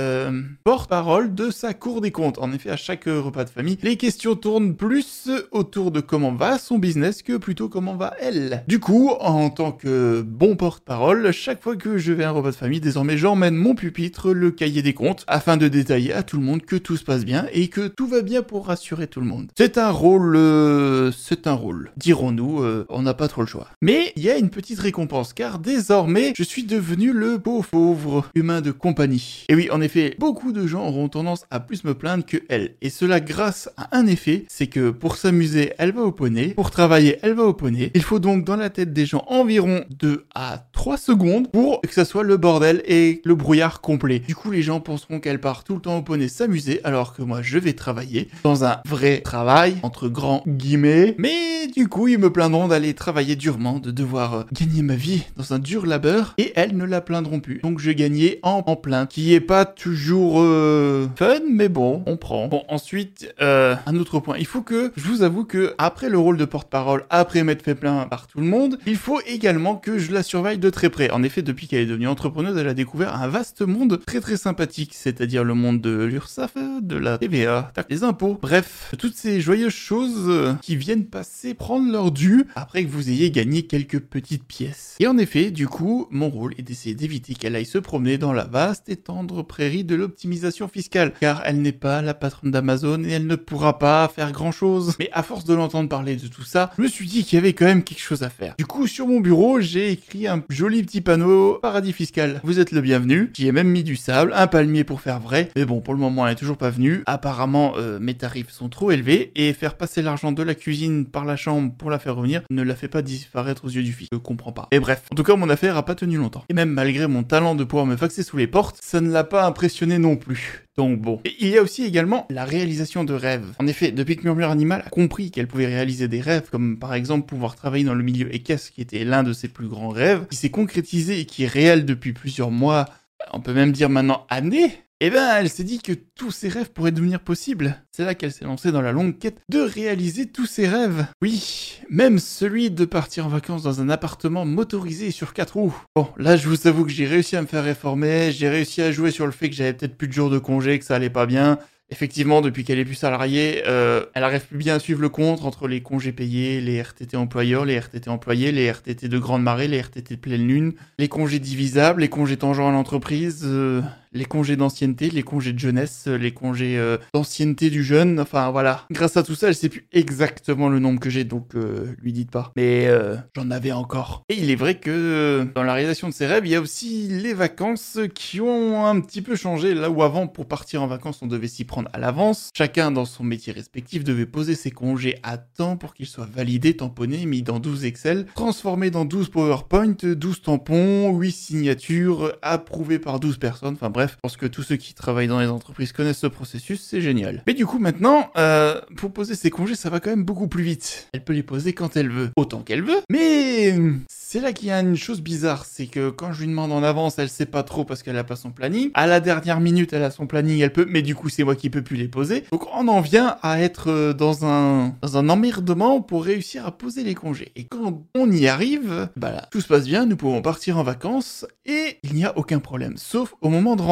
porte-parole 0.65 1.35
de 1.35 1.51
sa 1.51 1.75
cour 1.75 2.01
des 2.01 2.11
comptes. 2.11 2.39
En 2.39 2.53
effet, 2.53 2.71
à 2.71 2.77
chaque 2.77 3.05
repas 3.05 3.45
de 3.45 3.51
famille, 3.51 3.79
les 3.83 3.97
questions 3.97 4.37
tournent 4.37 4.75
plus 4.75 5.31
autour 5.51 5.91
de 5.91 6.01
comment 6.01 6.33
va 6.33 6.59
son 6.59 6.79
business 6.79 7.23
que 7.23 7.37
plutôt 7.37 7.69
comment 7.69 7.97
va 7.97 8.15
elle. 8.21 8.65
Du 8.69 8.79
coup, 8.79 9.11
en 9.21 9.51
tant 9.51 9.73
que 9.73 10.23
bon 10.23 10.57
porte-parole, 10.57 11.33
chaque 11.33 11.63
fois 11.63 11.77
que 11.77 11.99
je 11.99 12.13
vais 12.13 12.25
à 12.25 12.31
un 12.31 12.33
repas 12.33 12.51
de 12.51 12.57
famille, 12.57 12.81
désormais 12.81 13.17
j'emmène 13.17 13.55
mon 13.55 13.75
pupitre, 13.75 14.33
le 14.33 14.51
cahier 14.51 14.83
des 14.83 14.95
comptes, 14.95 15.25
afin 15.27 15.57
de 15.57 15.69
détailler 15.69 16.13
à 16.13 16.23
tout 16.23 16.37
le 16.37 16.45
monde 16.45 16.63
que 16.63 16.77
tout 16.77 16.97
se 16.97 17.05
passe 17.05 17.25
bien 17.25 17.47
et 17.53 17.69
que 17.69 17.89
tout 17.89 18.07
va 18.07 18.23
bien 18.23 18.43
pour 18.43 18.67
rassurer 18.67 19.07
tout 19.07 19.21
le 19.21 19.27
monde. 19.27 19.51
C'est 19.57 19.79
un 19.79 19.91
rôle 19.91 20.37
euh, 20.37 21.11
c'est 21.13 21.47
un 21.47 21.55
rôle. 21.55 21.93
Dirons-nous, 21.97 22.63
euh, 22.63 22.87
on 22.89 23.03
n'a 23.03 23.15
pas 23.15 23.29
trop 23.29 23.43
le 23.43 23.47
choix. 23.47 23.69
Mais 23.81 24.13
il 24.17 24.23
y 24.23 24.31
a 24.31 24.37
une 24.37 24.51
petite 24.51 24.79
récompense, 24.79 25.33
car 25.33 25.59
désormais, 25.59 26.33
je 26.37 26.43
suis 26.43 26.65
devenu 26.65 27.13
le 27.13 27.39
beau 27.39 27.65
pauvre 27.69 28.25
humain 28.35 28.61
de 28.61 28.71
compagnie. 28.71 29.45
Et 29.49 29.55
oui, 29.55 29.69
en 29.81 29.83
effet, 29.83 30.15
beaucoup 30.19 30.53
de 30.53 30.67
gens 30.67 30.87
auront 30.87 31.09
tendance 31.09 31.47
à 31.51 31.59
plus 31.59 31.85
me 31.85 31.95
plaindre 31.95 32.27
que 32.27 32.37
elle. 32.51 32.75
Et 32.83 32.91
cela 32.91 33.19
grâce 33.19 33.71
à 33.79 33.97
un 33.97 34.07
effet, 34.07 34.45
c'est 34.47 34.67
que 34.67 34.91
pour 34.91 35.17
s'amuser, 35.17 35.73
elle 35.79 35.93
va 35.93 36.03
au 36.03 36.13
poney, 36.13 36.49
pour 36.49 36.71
travailler, 36.71 37.19
elle 37.23 37.33
va 37.33 37.45
au 37.45 37.55
poney. 37.55 37.91
Il 37.95 38.03
faut 38.03 38.19
donc 38.19 38.45
dans 38.45 38.57
la 38.57 38.69
tête 38.69 38.93
des 38.93 39.07
gens 39.07 39.25
environ 39.29 39.87
2 39.99 40.27
à 40.35 40.67
3 40.73 40.99
secondes 40.99 41.51
pour 41.51 41.81
que 41.81 41.95
ça 41.95 42.05
soit 42.05 42.25
le 42.25 42.37
bordel 42.37 42.83
et 42.85 43.23
le 43.25 43.35
brouillard 43.35 43.81
complet. 43.81 44.19
Du 44.19 44.35
coup, 44.35 44.51
les 44.51 44.61
gens 44.61 44.81
penseront 44.81 45.19
qu'elle 45.19 45.41
part 45.41 45.65
tout 45.65 45.77
le 45.77 45.81
temps 45.81 45.97
au 45.97 46.03
poney 46.03 46.29
s'amuser, 46.29 46.83
alors 46.85 47.15
que 47.15 47.23
moi, 47.23 47.41
je 47.41 47.57
vais 47.57 47.73
travailler 47.73 48.29
dans 48.45 48.67
un 48.67 48.83
vrai 48.87 49.23
travail, 49.23 49.77
entre 49.83 50.11
grands 50.11 50.43
guillemets. 50.47 51.15
Mais 51.17 51.69
du 51.69 51.89
coup, 51.89 52.07
ils 52.07 52.19
me 52.19 52.31
plaindront 52.31 52.69
d'aller 52.69 52.93
travailler 52.93 53.35
durement, 53.35 53.79
de 53.79 53.93
devoir 53.93 54.35
euh, 54.35 54.43
gagner 54.53 54.83
ma 54.83 54.97
vie 54.97 55.23
dans 55.39 55.55
un 55.55 55.59
dur 55.59 55.87
labeur, 55.87 56.35
et 56.37 56.53
elles 56.55 56.77
ne 56.77 56.85
la 56.85 57.01
plaindront 57.01 57.41
plus. 57.41 57.61
Donc 57.63 57.79
je 57.79 57.93
gagnais 57.93 58.41
en, 58.43 58.63
en 58.67 58.77
plein, 58.77 59.07
qui 59.07 59.33
est 59.33 59.41
pas 59.41 59.70
toujours 59.75 60.41
euh, 60.41 61.09
fun, 61.17 61.41
mais 61.51 61.69
bon, 61.69 62.03
on 62.07 62.17
prend. 62.17 62.49
Bon, 62.49 62.63
ensuite, 62.69 63.33
euh, 63.41 63.75
un 63.87 63.97
autre 63.97 64.21
point. 64.21 64.37
Il 64.39 64.47
faut 64.47 64.63
que, 64.63 64.93
je 64.97 65.09
vous 65.09 65.23
avoue 65.23 65.45
que 65.45 65.75
après 65.79 66.09
le 66.09 66.19
rôle 66.19 66.37
de 66.37 66.45
porte-parole, 66.45 67.05
après 67.11 67.43
m'être 67.43 67.63
fait 67.63 67.75
plein 67.75 68.07
par 68.07 68.27
tout 68.27 68.41
le 68.41 68.47
monde, 68.47 68.79
il 68.87 68.97
faut 68.97 69.21
également 69.27 69.77
que 69.77 69.99
je 69.99 70.13
la 70.13 70.23
surveille 70.23 70.59
de 70.59 70.71
très 70.71 70.91
près. 70.91 71.11
En 71.11 71.23
effet, 71.23 71.43
depuis 71.43 71.67
qu'elle 71.67 71.81
est 71.81 71.87
devenue 71.87 72.09
entrepreneuse, 72.09 72.57
elle 72.57 72.69
a 72.69 72.75
découvert 72.75 73.15
un 73.15 73.29
vaste 73.29 73.63
monde 73.63 74.01
très 74.05 74.21
très 74.21 74.37
sympathique, 74.37 74.93
c'est-à-dire 74.95 75.45
le 75.45 75.55
monde 75.55 75.81
de 75.81 76.05
l'URSSAF, 76.05 76.55
de 76.83 76.97
la 76.97 77.19
TVA, 77.19 77.73
des 77.89 78.05
impôts, 78.05 78.39
bref, 78.41 78.95
toutes 78.99 79.17
ces 79.17 79.41
joyeuses 79.41 79.73
choses 79.73 80.29
euh, 80.29 80.55
qui 80.63 80.77
viennent 80.77 81.07
passer 81.07 81.55
prendre 81.55 81.91
leur 81.91 82.11
dû 82.11 82.45
après 82.55 82.85
que 82.85 82.91
vous 82.91 83.11
ayez 83.11 83.31
gagné 83.31 83.63
quelques 83.63 84.01
petites 84.01 84.45
pièces. 84.45 84.97
Et 85.01 85.07
en 85.07 85.19
effet, 85.19 85.51
du 85.51 85.67
coup, 85.67 86.07
mon 86.11 86.29
rôle 86.29 86.55
est 86.59 86.63
d'essayer 86.63 86.95
d'éviter 86.95 87.35
qu'elle 87.35 87.57
aille 87.57 87.67
se 87.67 87.79
promener 87.79 88.19
dans 88.19 88.33
la 88.33 88.45
vaste 88.45 88.89
et 88.89 88.97
tendre 88.97 89.43
de 89.61 89.95
l'optimisation 89.95 90.69
fiscale, 90.69 91.13
car 91.21 91.43
elle 91.45 91.61
n'est 91.61 91.73
pas 91.73 92.01
la 92.01 92.15
patronne 92.15 92.51
d'Amazon 92.51 93.05
et 93.05 93.11
elle 93.11 93.27
ne 93.27 93.37
pourra 93.37 93.79
pas 93.79 94.09
faire 94.09 94.33
grand 94.33 94.53
chose. 94.53 94.95
Mais 94.99 95.11
à 95.13 95.23
force 95.23 95.45
de 95.45 95.53
l'entendre 95.53 95.89
parler 95.89 96.17
de 96.17 96.29
tout 96.29 96.45
ça, 96.45 96.71
je 96.79 96.83
me 96.83 96.89
suis 96.89 97.07
dit 97.07 97.25
qu'il 97.25 97.37
y 97.37 97.39
avait 97.39 97.53
quand 97.53 97.67
même 97.67 97.85
quelque 97.85 98.01
chose 98.01 98.23
à 98.23 98.31
faire. 98.31 98.55
Du 98.59 98.65
coup, 98.65 98.87
sur 98.87 99.07
mon 99.07 99.21
bureau, 99.21 99.61
j'ai 99.61 99.91
écrit 99.91 100.27
un 100.27 100.43
joli 100.49 100.83
petit 100.83 101.03
panneau 101.03 101.59
paradis 101.61 101.93
fiscal. 101.93 102.41
Vous 102.43 102.59
êtes 102.59 102.73
le 102.73 102.81
bienvenu. 102.81 103.31
J'y 103.35 103.49
ai 103.49 103.53
même 103.53 103.69
mis 103.69 103.85
du 103.85 103.97
sable, 103.97 104.33
un 104.35 104.47
palmier 104.47 104.85
pour 104.85 105.03
faire 105.03 105.21
vrai. 105.21 105.51
Mais 105.57 105.67
bon, 105.67 105.81
pour 105.83 105.93
le 105.93 106.01
moment, 106.01 106.27
elle 106.27 106.33
est 106.33 106.37
toujours 106.37 106.57
pas 106.57 106.71
venue. 106.71 107.03
Apparemment, 107.05 107.75
euh, 107.77 107.99
mes 108.01 108.15
tarifs 108.15 108.51
sont 108.51 108.71
trop 108.71 108.91
élevés 108.91 109.31
et 109.35 109.53
faire 109.53 109.77
passer 109.77 110.01
l'argent 110.01 110.33
de 110.33 110.43
la 110.43 110.55
cuisine 110.55 111.05
par 111.05 111.27
la 111.27 111.37
chambre 111.37 111.73
pour 111.77 111.91
la 111.91 111.99
faire 111.99 112.17
revenir 112.17 112.43
ne 112.51 112.63
la 112.63 112.75
fait 112.75 112.89
pas 112.89 113.03
disparaître 113.03 113.67
aux 113.67 113.69
yeux 113.69 113.83
du 113.83 113.93
fils. 113.93 114.09
Je 114.11 114.19
comprends 114.19 114.53
pas. 114.53 114.69
Et 114.71 114.81
bref, 114.81 115.03
en 115.13 115.15
tout 115.15 115.23
cas, 115.23 115.37
mon 115.37 115.51
affaire 115.51 115.77
a 115.77 115.85
pas 115.85 115.95
tenu 115.95 116.17
longtemps. 116.17 116.45
Et 116.49 116.55
même 116.55 116.71
malgré 116.71 117.07
mon 117.07 117.23
talent 117.23 117.55
de 117.55 117.65
pouvoir 117.65 117.87
me 117.87 117.97
faxer 117.97 118.23
sous 118.23 118.37
les 118.37 118.47
portes, 118.47 118.79
ça 118.81 119.01
ne 119.01 119.11
l'a 119.11 119.25
pas 119.25 119.45
impressionné 119.51 119.99
non 119.99 120.17
plus. 120.17 120.65
Donc 120.77 121.01
bon. 121.01 121.21
Et 121.25 121.35
il 121.41 121.49
y 121.49 121.59
a 121.59 121.63
aussi 121.63 121.85
également 121.85 122.27
la 122.31 122.45
réalisation 122.45 123.05
de 123.05 123.13
rêves. 123.13 123.47
En 123.59 123.67
effet, 123.67 123.93
depuis 123.93 124.17
que 124.17 124.23
Murmure 124.23 124.51
Animal 124.51 124.83
a 124.87 124.89
compris 124.89 125.31
qu'elle 125.31 125.47
pouvait 125.47 125.67
réaliser 125.67 126.09
des 126.09 126.21
rêves, 126.21 126.49
comme 126.51 126.79
par 126.79 126.95
exemple 126.95 127.27
pouvoir 127.27 127.57
travailler 127.57 127.85
dans 127.85 127.95
le 127.95 128.03
milieu 128.03 128.35
équestre, 128.35 128.73
qui 128.73 128.81
était 128.81 129.05
l'un 129.05 129.23
de 129.23 129.33
ses 129.33 129.49
plus 129.49 129.69
grands 129.69 129.91
rêves, 129.91 130.27
qui 130.31 130.37
s'est 130.37 130.51
concrétisé 130.51 131.21
et 131.21 131.27
qui 131.27 131.45
est 131.45 131.49
réel 131.49 131.85
depuis 131.85 132.13
plusieurs 132.13 132.51
mois, 132.51 132.87
on 133.33 133.41
peut 133.41 133.53
même 133.53 133.73
dire 133.73 133.91
maintenant 133.91 134.27
années, 134.31 134.73
eh 135.03 135.09
ben, 135.09 135.37
elle 135.37 135.49
s'est 135.49 135.65
dit 135.65 135.81
que 135.81 135.93
tous 135.93 136.31
ses 136.31 136.49
rêves 136.49 136.73
pourraient 136.73 136.93
devenir 136.93 137.21
possibles. 137.21 137.83
C'est 137.91 138.05
là 138.05 138.15
qu'elle 138.15 138.33
s'est 138.33 138.45
lancée 138.45 138.71
dans 138.71 138.83
la 138.83 138.93
longue 138.93 139.19
quête 139.19 139.39
de 139.49 139.61
réaliser 139.61 140.27
tous 140.27 140.45
ses 140.45 140.69
rêves. 140.69 141.07
Oui, 141.23 141.81
même 141.89 142.19
celui 142.19 142.71
de 142.71 142.85
partir 142.85 143.25
en 143.25 143.31
vacances 143.31 143.63
dans 143.63 143.81
un 143.81 143.89
appartement 143.89 144.45
motorisé 144.45 145.11
sur 145.11 145.33
quatre 145.33 145.55
roues. 145.55 145.75
Bon, 145.97 146.09
là, 146.19 146.37
je 146.37 146.47
vous 146.49 146.67
avoue 146.67 146.85
que 146.85 146.93
j'ai 146.93 147.07
réussi 147.07 147.35
à 147.37 147.41
me 147.41 147.47
faire 147.47 147.65
réformer, 147.65 148.31
j'ai 148.31 148.51
réussi 148.51 148.83
à 148.83 148.93
jouer 148.93 149.11
sur 149.11 149.25
le 149.25 149.33
fait 149.33 149.49
que 149.49 149.57
j'avais 149.57 149.73
peut-être 149.73 149.97
plus 149.97 150.09
de 150.09 150.13
jours 150.13 150.29
de 150.29 150.39
congé, 150.39 150.79
que 150.79 150.85
ça 150.85 150.97
allait 150.97 151.09
pas 151.09 151.25
bien. 151.25 151.59
Effectivement, 151.93 152.41
depuis 152.41 152.63
qu'elle 152.63 152.79
est 152.79 152.85
plus 152.85 152.95
salariée, 152.95 153.65
euh, 153.67 154.05
elle 154.15 154.23
arrive 154.23 154.47
plus 154.47 154.59
bien 154.59 154.77
à 154.77 154.79
suivre 154.79 155.01
le 155.01 155.09
compte 155.09 155.43
entre 155.43 155.67
les 155.67 155.83
congés 155.83 156.13
payés, 156.13 156.61
les 156.61 156.81
RTT 156.81 157.17
employeurs, 157.17 157.65
les 157.65 157.77
RTT 157.81 158.09
employés, 158.09 158.53
les 158.53 158.71
RTT 158.71 159.09
de 159.09 159.19
grande 159.19 159.43
marée, 159.43 159.67
les 159.67 159.81
RTT 159.81 160.15
de 160.15 160.21
pleine 160.21 160.47
lune, 160.47 160.75
les 160.99 161.09
congés 161.09 161.41
divisables, 161.41 162.03
les 162.03 162.09
congés 162.09 162.37
tangents 162.37 162.69
à 162.69 162.73
l'entreprise, 162.73 163.43
euh, 163.45 163.83
les 164.13 164.25
congés 164.25 164.57
d'ancienneté, 164.57 165.11
les 165.11 165.23
congés 165.23 165.53
de 165.53 165.59
jeunesse, 165.59 166.07
les 166.07 166.33
congés 166.33 166.77
euh, 166.79 166.99
d'ancienneté 167.15 167.71
du 167.71 167.85
jeune. 167.85 168.19
Enfin 168.19 168.51
voilà. 168.51 168.85
Grâce 168.91 169.17
à 169.17 169.23
tout 169.23 169.35
ça, 169.35 169.49
elle 169.49 169.55
sait 169.55 169.69
plus 169.69 169.87
exactement 169.93 170.69
le 170.69 170.79
nombre 170.79 171.01
que 171.01 171.11
j'ai, 171.11 171.25
donc 171.25 171.55
euh, 171.55 171.95
lui 172.03 172.13
dites 172.13 172.31
pas. 172.31 172.53
Mais 172.57 172.87
euh, 172.89 173.17
j'en 173.37 173.51
avais 173.51 173.73
encore. 173.73 174.25
Et 174.29 174.35
il 174.35 174.51
est 174.51 174.57
vrai 174.57 174.77
que 174.77 175.47
dans 175.55 175.63
la 175.63 175.75
réalisation 175.75 176.09
de 176.09 176.15
ses 176.15 176.27
rêves, 176.27 176.47
il 176.47 176.53
y 176.53 176.57
a 176.57 176.61
aussi 176.61 177.09
les 177.09 177.35
vacances 177.35 177.99
qui 178.15 178.41
ont 178.41 178.85
un 178.85 179.01
petit 179.01 179.23
peu 179.23 179.37
changé. 179.37 179.75
Là 179.75 179.91
où 179.91 180.03
avant, 180.03 180.27
pour 180.27 180.47
partir 180.47 180.83
en 180.83 180.87
vacances, 180.87 181.23
on 181.23 181.27
devait 181.27 181.49
s'y 181.49 181.65
prendre 181.65 181.89
à 181.93 181.99
l'avance. 181.99 182.51
Chacun 182.57 182.91
dans 182.91 183.05
son 183.05 183.23
métier 183.23 183.53
respectif 183.53 184.03
devait 184.03 184.27
poser 184.27 184.55
ses 184.55 184.71
congés 184.71 185.19
à 185.23 185.39
temps 185.39 185.77
pour 185.77 185.95
qu'ils 185.95 186.07
soient 186.07 186.29
validés, 186.31 186.77
tamponnés, 186.77 187.27
mis 187.27 187.43
dans 187.43 187.61
12 187.61 187.85
Excel, 187.85 188.27
transformés 188.35 188.91
dans 188.91 189.05
12 189.05 189.29
PowerPoint, 189.29 189.95
12 190.03 190.43
tampons, 190.43 191.17
8 191.17 191.31
signatures, 191.31 192.33
approuvés 192.43 192.99
par 192.99 193.21
12 193.21 193.39
personnes. 193.39 193.75
Enfin 193.75 193.91
bref 193.91 194.00
bref, 194.01 194.13
je 194.17 194.21
pense 194.23 194.39
que 194.39 194.47
tous 194.47 194.63
ceux 194.63 194.77
qui 194.77 194.95
travaillent 194.95 195.29
dans 195.29 195.41
les 195.41 195.49
entreprises 195.49 195.93
connaissent 195.93 196.21
ce 196.21 196.27
processus, 196.27 196.81
c'est 196.81 197.03
génial. 197.03 197.43
Mais 197.47 197.53
du 197.53 197.67
coup, 197.67 197.79
maintenant, 197.79 198.31
euh, 198.39 198.81
pour 198.97 199.13
poser 199.13 199.35
ses 199.35 199.51
congés, 199.51 199.75
ça 199.75 199.91
va 199.91 200.01
quand 200.01 200.09
même 200.09 200.25
beaucoup 200.25 200.49
plus 200.49 200.63
vite. 200.63 201.09
Elle 201.13 201.23
peut 201.23 201.35
les 201.35 201.43
poser 201.43 201.75
quand 201.75 201.99
elle 201.99 202.09
veut, 202.09 202.31
autant 202.37 202.61
qu'elle 202.61 202.83
veut, 202.83 203.01
mais 203.11 203.75
c'est 204.09 204.41
là 204.41 204.55
qu'il 204.55 204.69
y 204.69 204.71
a 204.71 204.81
une 204.81 204.97
chose 204.97 205.21
bizarre, 205.21 205.67
c'est 205.67 205.87
que 205.87 206.09
quand 206.09 206.33
je 206.33 206.41
lui 206.41 206.47
demande 206.47 206.73
en 206.73 206.83
avance, 206.83 207.19
elle 207.19 207.29
sait 207.29 207.45
pas 207.45 207.63
trop 207.63 207.85
parce 207.85 208.03
qu'elle 208.03 208.17
a 208.17 208.25
pas 208.25 208.37
son 208.37 208.53
planning. 208.53 208.91
À 208.95 209.07
la 209.07 209.21
dernière 209.21 209.61
minute, 209.61 209.93
elle 209.93 210.05
a 210.05 210.11
son 210.11 210.27
planning, 210.27 210.61
elle 210.61 210.73
peut, 210.73 210.87
mais 210.89 211.03
du 211.03 211.15
coup, 211.15 211.29
c'est 211.29 211.45
moi 211.45 211.55
qui 211.55 211.69
peux 211.69 211.83
plus 211.83 211.97
les 211.97 212.09
poser. 212.09 212.45
Donc, 212.53 212.65
on 212.75 212.89
en 212.89 213.03
vient 213.03 213.37
à 213.43 213.61
être 213.61 213.91
euh, 213.91 214.15
dans 214.15 214.47
un, 214.47 214.95
dans 215.03 215.19
un 215.19 215.29
emmerdement 215.29 216.01
pour 216.01 216.25
réussir 216.25 216.65
à 216.65 216.71
poser 216.71 217.05
les 217.05 217.15
congés. 217.15 217.53
Et 217.55 217.65
quand 217.65 218.05
on 218.15 218.31
y 218.31 218.47
arrive, 218.47 219.11
bah 219.17 219.31
là, 219.31 219.49
tout 219.51 219.61
se 219.61 219.69
passe 219.69 219.85
bien, 219.85 220.07
nous 220.07 220.17
pouvons 220.17 220.41
partir 220.41 220.79
en 220.79 220.85
vacances 220.85 221.45
et 221.67 221.99
il 222.03 222.15
n'y 222.15 222.25
a 222.25 222.39
aucun 222.39 222.61
problème, 222.61 222.95
sauf 222.97 223.35
au 223.41 223.49
moment 223.49 223.77
de 223.77 223.83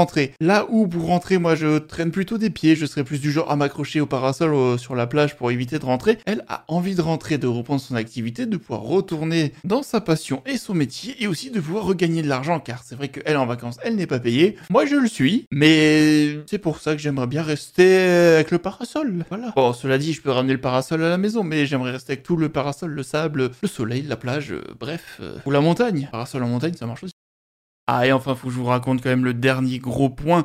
Là 0.40 0.66
où 0.68 0.86
pour 0.86 1.06
rentrer, 1.06 1.38
moi, 1.38 1.54
je 1.54 1.78
traîne 1.78 2.10
plutôt 2.10 2.38
des 2.38 2.50
pieds, 2.50 2.76
je 2.76 2.86
serais 2.86 3.04
plus 3.04 3.20
du 3.20 3.32
genre 3.32 3.50
à 3.50 3.56
m'accrocher 3.56 4.00
au 4.00 4.06
parasol 4.06 4.54
euh, 4.54 4.78
sur 4.78 4.94
la 4.94 5.06
plage 5.06 5.36
pour 5.36 5.50
éviter 5.50 5.78
de 5.78 5.84
rentrer. 5.84 6.18
Elle 6.24 6.44
a 6.48 6.64
envie 6.68 6.94
de 6.94 7.00
rentrer, 7.00 7.36
de 7.38 7.46
reprendre 7.48 7.80
son 7.80 7.96
activité, 7.96 8.46
de 8.46 8.56
pouvoir 8.56 8.82
retourner 8.82 9.52
dans 9.64 9.82
sa 9.82 10.00
passion 10.00 10.42
et 10.46 10.56
son 10.56 10.74
métier 10.74 11.16
et 11.20 11.26
aussi 11.26 11.50
de 11.50 11.60
pouvoir 11.60 11.84
regagner 11.84 12.22
de 12.22 12.28
l'argent 12.28 12.60
car 12.60 12.82
c'est 12.84 12.94
vrai 12.94 13.08
qu'elle 13.08 13.36
en 13.36 13.46
vacances, 13.46 13.78
elle 13.82 13.96
n'est 13.96 14.06
pas 14.06 14.20
payée. 14.20 14.56
Moi, 14.70 14.86
je 14.86 14.94
le 14.94 15.08
suis, 15.08 15.46
mais 15.50 16.38
c'est 16.46 16.58
pour 16.58 16.78
ça 16.78 16.94
que 16.94 17.02
j'aimerais 17.02 17.26
bien 17.26 17.42
rester 17.42 17.96
avec 17.98 18.50
le 18.50 18.58
parasol. 18.58 19.24
Voilà. 19.28 19.52
Bon, 19.56 19.72
cela 19.72 19.98
dit, 19.98 20.12
je 20.12 20.22
peux 20.22 20.30
ramener 20.30 20.52
le 20.52 20.60
parasol 20.60 21.02
à 21.02 21.08
la 21.08 21.18
maison, 21.18 21.42
mais 21.42 21.66
j'aimerais 21.66 21.92
rester 21.92 22.12
avec 22.12 22.22
tout 22.22 22.36
le 22.36 22.48
parasol, 22.48 22.92
le 22.92 23.02
sable, 23.02 23.50
le 23.60 23.68
soleil, 23.68 24.02
la 24.02 24.16
plage, 24.16 24.52
euh, 24.52 24.62
bref, 24.78 25.18
euh, 25.20 25.38
ou 25.44 25.50
la 25.50 25.60
montagne. 25.60 26.08
Parasol 26.12 26.42
en 26.44 26.48
montagne, 26.48 26.74
ça 26.74 26.86
marche 26.86 27.02
aussi. 27.04 27.17
Ah, 27.90 28.06
et 28.06 28.12
enfin, 28.12 28.34
faut 28.34 28.48
que 28.48 28.52
je 28.52 28.58
vous 28.58 28.66
raconte 28.66 29.02
quand 29.02 29.08
même 29.08 29.24
le 29.24 29.32
dernier 29.32 29.78
gros 29.78 30.10
point. 30.10 30.44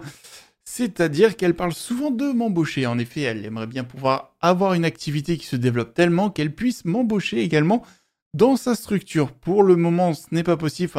C'est-à-dire 0.64 1.36
qu'elle 1.36 1.56
parle 1.56 1.74
souvent 1.74 2.10
de 2.10 2.32
m'embaucher. 2.32 2.88
En 2.88 2.98
effet, 2.98 3.22
elle 3.22 3.46
aimerait 3.46 3.68
bien 3.68 3.84
pouvoir 3.84 4.34
avoir 4.40 4.76
une 4.76 4.86
activité 4.86 5.38
qui 5.38 5.46
se 5.46 5.58
développe 5.58 5.94
tellement 5.94 6.30
qu'elle 6.30 6.56
puisse 6.56 6.86
m'embaucher 6.86 7.42
également 7.42 7.84
dans 8.34 8.56
sa 8.56 8.76
structure. 8.76 9.34
Pour 9.34 9.64
le 9.64 9.76
moment, 9.76 10.14
ce 10.14 10.28
n'est 10.32 10.44
pas 10.44 10.56
possible. 10.56 10.94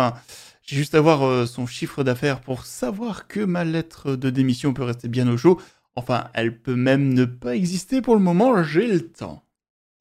J'ai 0.63 0.77
juste 0.77 0.95
à 0.95 1.01
voir 1.01 1.23
euh, 1.23 1.47
son 1.47 1.67
chiffre 1.67 2.05
d'affaires 2.05 2.43
pour 2.43 2.67
savoir 2.67 3.27
que 3.27 3.41
ma 3.41 3.65
lettre 3.65 4.15
de 4.15 4.29
démission 4.29 4.75
peut 4.75 4.85
rester 4.85 5.09
bien 5.09 5.27
au 5.29 5.39
chaud. 5.39 5.59
Enfin, 5.97 6.29
elle 6.35 6.61
peut 6.61 6.77
même 6.77 7.15
ne 7.15 7.25
pas 7.25 7.57
exister 7.57 8.03
pour 8.03 8.17
le 8.17 8.21
moment, 8.21 8.63
j'ai 8.63 8.87
le 8.87 9.01
temps. 9.01 9.44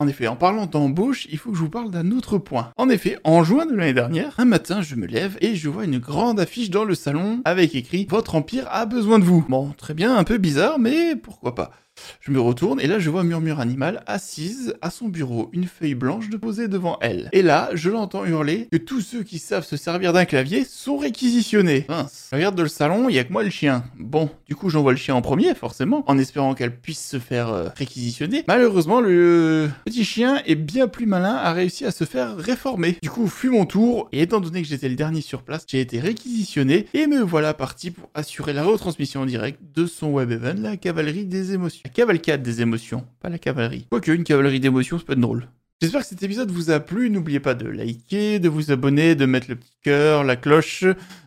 En 0.03 0.07
effet, 0.09 0.27
en 0.27 0.35
parlant 0.35 0.65
d'embauche, 0.65 1.29
il 1.31 1.37
faut 1.37 1.51
que 1.51 1.55
je 1.55 1.61
vous 1.61 1.69
parle 1.69 1.89
d'un 1.89 2.11
autre 2.11 2.37
point. 2.37 2.73
En 2.75 2.89
effet, 2.89 3.17
en 3.23 3.45
juin 3.45 3.65
de 3.65 3.73
l'année 3.73 3.93
dernière, 3.93 4.37
un 4.37 4.43
matin, 4.43 4.81
je 4.81 4.95
me 4.95 5.07
lève 5.07 5.37
et 5.39 5.55
je 5.55 5.69
vois 5.69 5.85
une 5.85 5.97
grande 5.97 6.41
affiche 6.41 6.69
dans 6.69 6.83
le 6.83 6.93
salon 6.93 7.41
avec 7.45 7.73
écrit 7.73 8.05
Votre 8.09 8.35
empire 8.35 8.67
a 8.69 8.85
besoin 8.85 9.17
de 9.17 9.23
vous. 9.23 9.45
Bon, 9.47 9.71
très 9.77 9.93
bien, 9.93 10.17
un 10.17 10.25
peu 10.25 10.39
bizarre, 10.39 10.77
mais 10.77 11.15
pourquoi 11.15 11.55
pas. 11.55 11.71
Je 12.25 12.31
me 12.31 12.39
retourne 12.39 12.79
et 12.79 12.87
là 12.87 12.99
je 12.99 13.09
vois 13.09 13.25
Murmure 13.25 13.59
Animal 13.59 14.01
assise 14.07 14.75
à 14.81 14.91
son 14.91 15.09
bureau, 15.09 15.49
une 15.51 15.65
feuille 15.65 15.93
blanche 15.93 16.29
de 16.29 16.37
posée 16.37 16.69
devant 16.69 16.97
elle. 17.01 17.27
Et 17.33 17.41
là, 17.41 17.69
je 17.73 17.89
l'entends 17.89 18.23
hurler 18.23 18.69
que 18.71 18.77
tous 18.77 19.01
ceux 19.01 19.23
qui 19.23 19.39
savent 19.39 19.65
se 19.65 19.75
servir 19.75 20.13
d'un 20.13 20.23
clavier 20.23 20.63
sont 20.63 20.95
réquisitionnés. 20.97 21.85
Mince. 21.89 22.29
Je 22.31 22.37
regarde 22.37 22.55
dans 22.55 22.63
le 22.63 22.69
salon, 22.69 23.09
il 23.09 23.15
y 23.15 23.19
a 23.19 23.25
que 23.25 23.33
moi 23.33 23.43
le 23.43 23.49
chien. 23.49 23.83
Bon, 23.99 24.29
du 24.47 24.55
coup 24.55 24.69
j'envoie 24.69 24.93
le 24.93 24.97
chien 24.97 25.15
en 25.15 25.21
premier, 25.21 25.53
forcément, 25.53 26.05
en 26.07 26.17
espérant 26.17 26.53
qu'elle 26.53 26.75
puisse 26.75 27.05
se 27.05 27.19
faire 27.19 27.49
euh, 27.49 27.67
réquisitionner. 27.75 28.45
Malheureusement, 28.47 29.01
le 29.01 29.69
petit 29.83 30.05
chien 30.05 30.41
est 30.45 30.55
bien 30.55 30.87
plus 30.87 31.05
malin, 31.05 31.35
a 31.35 31.51
réussi 31.51 31.85
à 31.85 31.91
se 31.91 32.05
faire 32.05 32.37
réformer. 32.37 32.99
Du 33.01 33.09
coup, 33.09 33.27
fut 33.27 33.49
mon 33.49 33.65
tour, 33.65 34.07
et 34.13 34.21
étant 34.21 34.39
donné 34.39 34.61
que 34.61 34.67
j'étais 34.67 34.87
le 34.87 34.95
dernier 34.95 35.19
sur 35.19 35.43
place, 35.43 35.65
j'ai 35.67 35.81
été 35.81 35.99
réquisitionné, 35.99 36.87
et 36.93 37.07
me 37.07 37.21
voilà 37.21 37.53
parti 37.53 37.91
pour 37.91 38.09
assurer 38.13 38.53
la 38.53 38.63
retransmission 38.63 39.21
en 39.21 39.25
direct 39.25 39.59
de 39.75 39.85
son 39.85 40.11
web 40.11 40.31
event, 40.31 40.55
la 40.57 40.77
cavalerie 40.77 41.25
des 41.25 41.53
émotions. 41.53 41.82
La 41.85 41.91
cavalcade 41.91 42.41
des 42.41 42.61
émotions, 42.61 43.05
pas 43.19 43.29
la 43.29 43.37
cavalerie. 43.37 43.87
Quoique, 43.89 44.11
une 44.11 44.23
cavalerie 44.23 44.61
d'émotions, 44.61 44.97
ça 44.97 45.05
peut 45.05 45.13
être 45.13 45.19
drôle. 45.19 45.47
J'espère 45.81 45.99
que 45.99 46.07
cet 46.07 46.23
épisode 46.23 46.49
vous 46.49 46.71
a 46.71 46.79
plu. 46.79 47.09
N'oubliez 47.09 47.41
pas 47.41 47.55
de 47.55 47.67
liker, 47.67 48.39
de 48.39 48.47
vous 48.47 48.71
abonner, 48.71 49.15
de 49.15 49.25
mettre 49.25 49.47
le 49.49 49.57
petit 49.57 49.75
cœur, 49.83 50.23
la 50.23 50.37
cloche, 50.37 50.85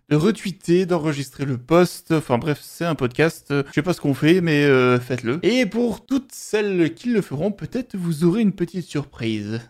de 0.08 0.16
retweeter, 0.16 0.86
d'enregistrer 0.86 1.44
le 1.44 1.58
post. 1.58 2.10
Enfin 2.12 2.38
bref, 2.38 2.60
c'est 2.62 2.86
un 2.86 2.94
podcast. 2.94 3.48
Je 3.50 3.72
sais 3.74 3.82
pas 3.82 3.92
ce 3.92 4.00
qu'on 4.00 4.14
fait, 4.14 4.40
mais 4.40 4.64
euh, 4.64 4.98
faites-le. 4.98 5.40
Et 5.42 5.66
pour 5.66 6.06
toutes 6.06 6.32
celles 6.32 6.94
qui 6.94 7.10
le 7.10 7.20
feront, 7.20 7.52
peut-être 7.52 7.96
vous 7.96 8.24
aurez 8.24 8.40
une 8.40 8.52
petite 8.52 8.86
surprise. 8.86 9.60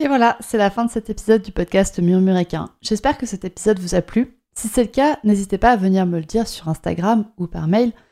Et 0.00 0.08
voilà, 0.08 0.38
c'est 0.40 0.58
la 0.58 0.70
fin 0.70 0.86
de 0.86 0.90
cet 0.90 1.10
épisode 1.10 1.42
du 1.42 1.52
podcast 1.52 1.98
Murmuréquin. 1.98 2.70
J'espère 2.80 3.18
que 3.18 3.26
cet 3.26 3.44
épisode 3.44 3.78
vous 3.78 3.94
a 3.94 4.00
plu. 4.00 4.38
Si 4.54 4.68
c'est 4.68 4.84
le 4.84 4.88
cas, 4.88 5.18
n'hésitez 5.22 5.58
pas 5.58 5.72
à 5.72 5.76
venir 5.76 6.06
me 6.06 6.18
le 6.18 6.24
dire 6.24 6.48
sur 6.48 6.68
Instagram 6.70 7.26
ou 7.36 7.46
par 7.46 7.68
mail. 7.68 7.92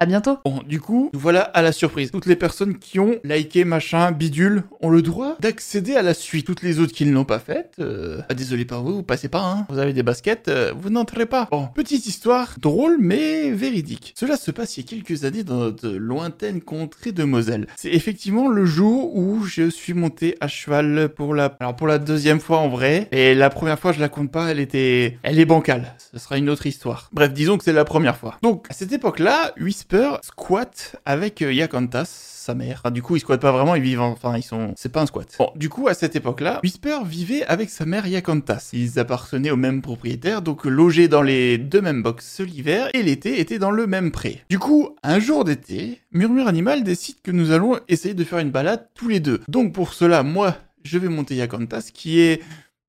À 0.00 0.06
bientôt. 0.06 0.38
Bon, 0.44 0.62
du 0.64 0.80
coup, 0.80 1.10
voilà 1.12 1.40
à 1.40 1.60
la 1.60 1.72
surprise. 1.72 2.12
Toutes 2.12 2.26
les 2.26 2.36
personnes 2.36 2.78
qui 2.78 3.00
ont 3.00 3.16
liké 3.24 3.64
machin 3.64 4.12
bidule 4.12 4.62
ont 4.80 4.90
le 4.90 5.02
droit 5.02 5.36
d'accéder 5.40 5.96
à 5.96 6.02
la 6.02 6.14
suite. 6.14 6.46
Toutes 6.46 6.62
les 6.62 6.78
autres 6.78 6.92
qui 6.92 7.04
ne 7.04 7.12
l'ont 7.12 7.24
pas 7.24 7.40
faite, 7.40 7.74
euh, 7.80 8.20
ah, 8.28 8.34
désolé 8.34 8.64
par 8.64 8.84
vous, 8.84 8.94
vous 8.94 9.02
passez 9.02 9.28
pas, 9.28 9.40
hein. 9.40 9.66
Vous 9.68 9.78
avez 9.78 9.92
des 9.92 10.04
baskets, 10.04 10.46
euh, 10.46 10.72
vous 10.80 10.90
n'entrez 10.90 11.26
pas. 11.26 11.48
Bon, 11.50 11.66
petite 11.74 12.06
histoire 12.06 12.54
drôle 12.60 12.98
mais 13.00 13.50
véridique. 13.50 14.14
Cela 14.16 14.36
se 14.36 14.52
passe 14.52 14.76
il 14.76 14.84
y 14.84 14.86
a 14.86 14.88
quelques 14.88 15.24
années 15.24 15.42
dans 15.42 15.70
de 15.70 15.88
lointaines 15.88 16.60
contrées 16.60 17.10
de 17.10 17.24
Moselle. 17.24 17.66
C'est 17.76 17.90
effectivement 17.90 18.46
le 18.46 18.66
jour 18.66 19.16
où 19.16 19.42
je 19.46 19.68
suis 19.68 19.94
monté 19.94 20.36
à 20.40 20.46
cheval 20.46 21.08
pour 21.08 21.34
la, 21.34 21.56
alors 21.58 21.74
pour 21.74 21.88
la 21.88 21.98
deuxième 21.98 22.38
fois 22.38 22.58
en 22.58 22.68
vrai. 22.68 23.08
Et 23.10 23.34
la 23.34 23.50
première 23.50 23.80
fois, 23.80 23.90
je 23.90 23.98
la 23.98 24.08
compte 24.08 24.30
pas, 24.30 24.48
elle 24.52 24.60
était, 24.60 25.18
elle 25.24 25.40
est 25.40 25.44
bancale. 25.44 25.96
Ce 26.12 26.20
sera 26.20 26.38
une 26.38 26.50
autre 26.50 26.66
histoire. 26.66 27.10
Bref, 27.12 27.32
disons 27.32 27.58
que 27.58 27.64
c'est 27.64 27.72
la 27.72 27.84
première 27.84 28.16
fois. 28.16 28.36
Donc, 28.42 28.66
à 28.70 28.74
cette 28.74 28.92
époque-là, 28.92 29.52
Whisper 29.90 30.16
squatte 30.22 30.96
avec 31.06 31.40
euh, 31.40 31.50
Yakantas, 31.52 32.04
sa 32.04 32.54
mère. 32.54 32.82
Du 32.92 33.00
coup, 33.02 33.16
ils 33.16 33.20
squattent 33.20 33.40
pas 33.40 33.52
vraiment, 33.52 33.74
ils 33.74 33.80
vivent, 33.82 34.02
en- 34.02 34.10
enfin, 34.10 34.36
ils 34.36 34.42
sont, 34.42 34.74
c'est 34.76 34.90
pas 34.92 35.00
un 35.00 35.06
squat. 35.06 35.34
Bon, 35.38 35.50
du 35.56 35.70
coup, 35.70 35.88
à 35.88 35.94
cette 35.94 36.14
époque-là, 36.14 36.60
Whisper 36.62 36.98
vivait 37.06 37.42
avec 37.46 37.70
sa 37.70 37.86
mère 37.86 38.06
Yakantas. 38.06 38.68
Ils 38.74 38.98
appartenaient 38.98 39.50
au 39.50 39.56
même 39.56 39.80
propriétaire, 39.80 40.42
donc 40.42 40.66
logés 40.66 41.08
dans 41.08 41.22
les 41.22 41.56
deux 41.56 41.80
mêmes 41.80 42.02
box 42.02 42.40
l'hiver 42.40 42.90
et 42.92 43.02
l'été 43.02 43.40
étaient 43.40 43.58
dans 43.58 43.70
le 43.70 43.86
même 43.86 44.10
pré. 44.10 44.42
Du 44.50 44.58
coup, 44.58 44.90
un 45.02 45.18
jour 45.20 45.44
d'été, 45.44 46.00
Murmure 46.12 46.48
Animal 46.48 46.84
décide 46.84 47.22
que 47.22 47.30
nous 47.30 47.50
allons 47.52 47.78
essayer 47.88 48.14
de 48.14 48.24
faire 48.24 48.40
une 48.40 48.50
balade 48.50 48.88
tous 48.94 49.08
les 49.08 49.20
deux. 49.20 49.40
Donc 49.48 49.72
pour 49.72 49.94
cela, 49.94 50.22
moi, 50.22 50.54
je 50.84 50.98
vais 50.98 51.08
monter 51.08 51.34
Yakantas, 51.36 51.90
qui 51.94 52.20
est 52.20 52.42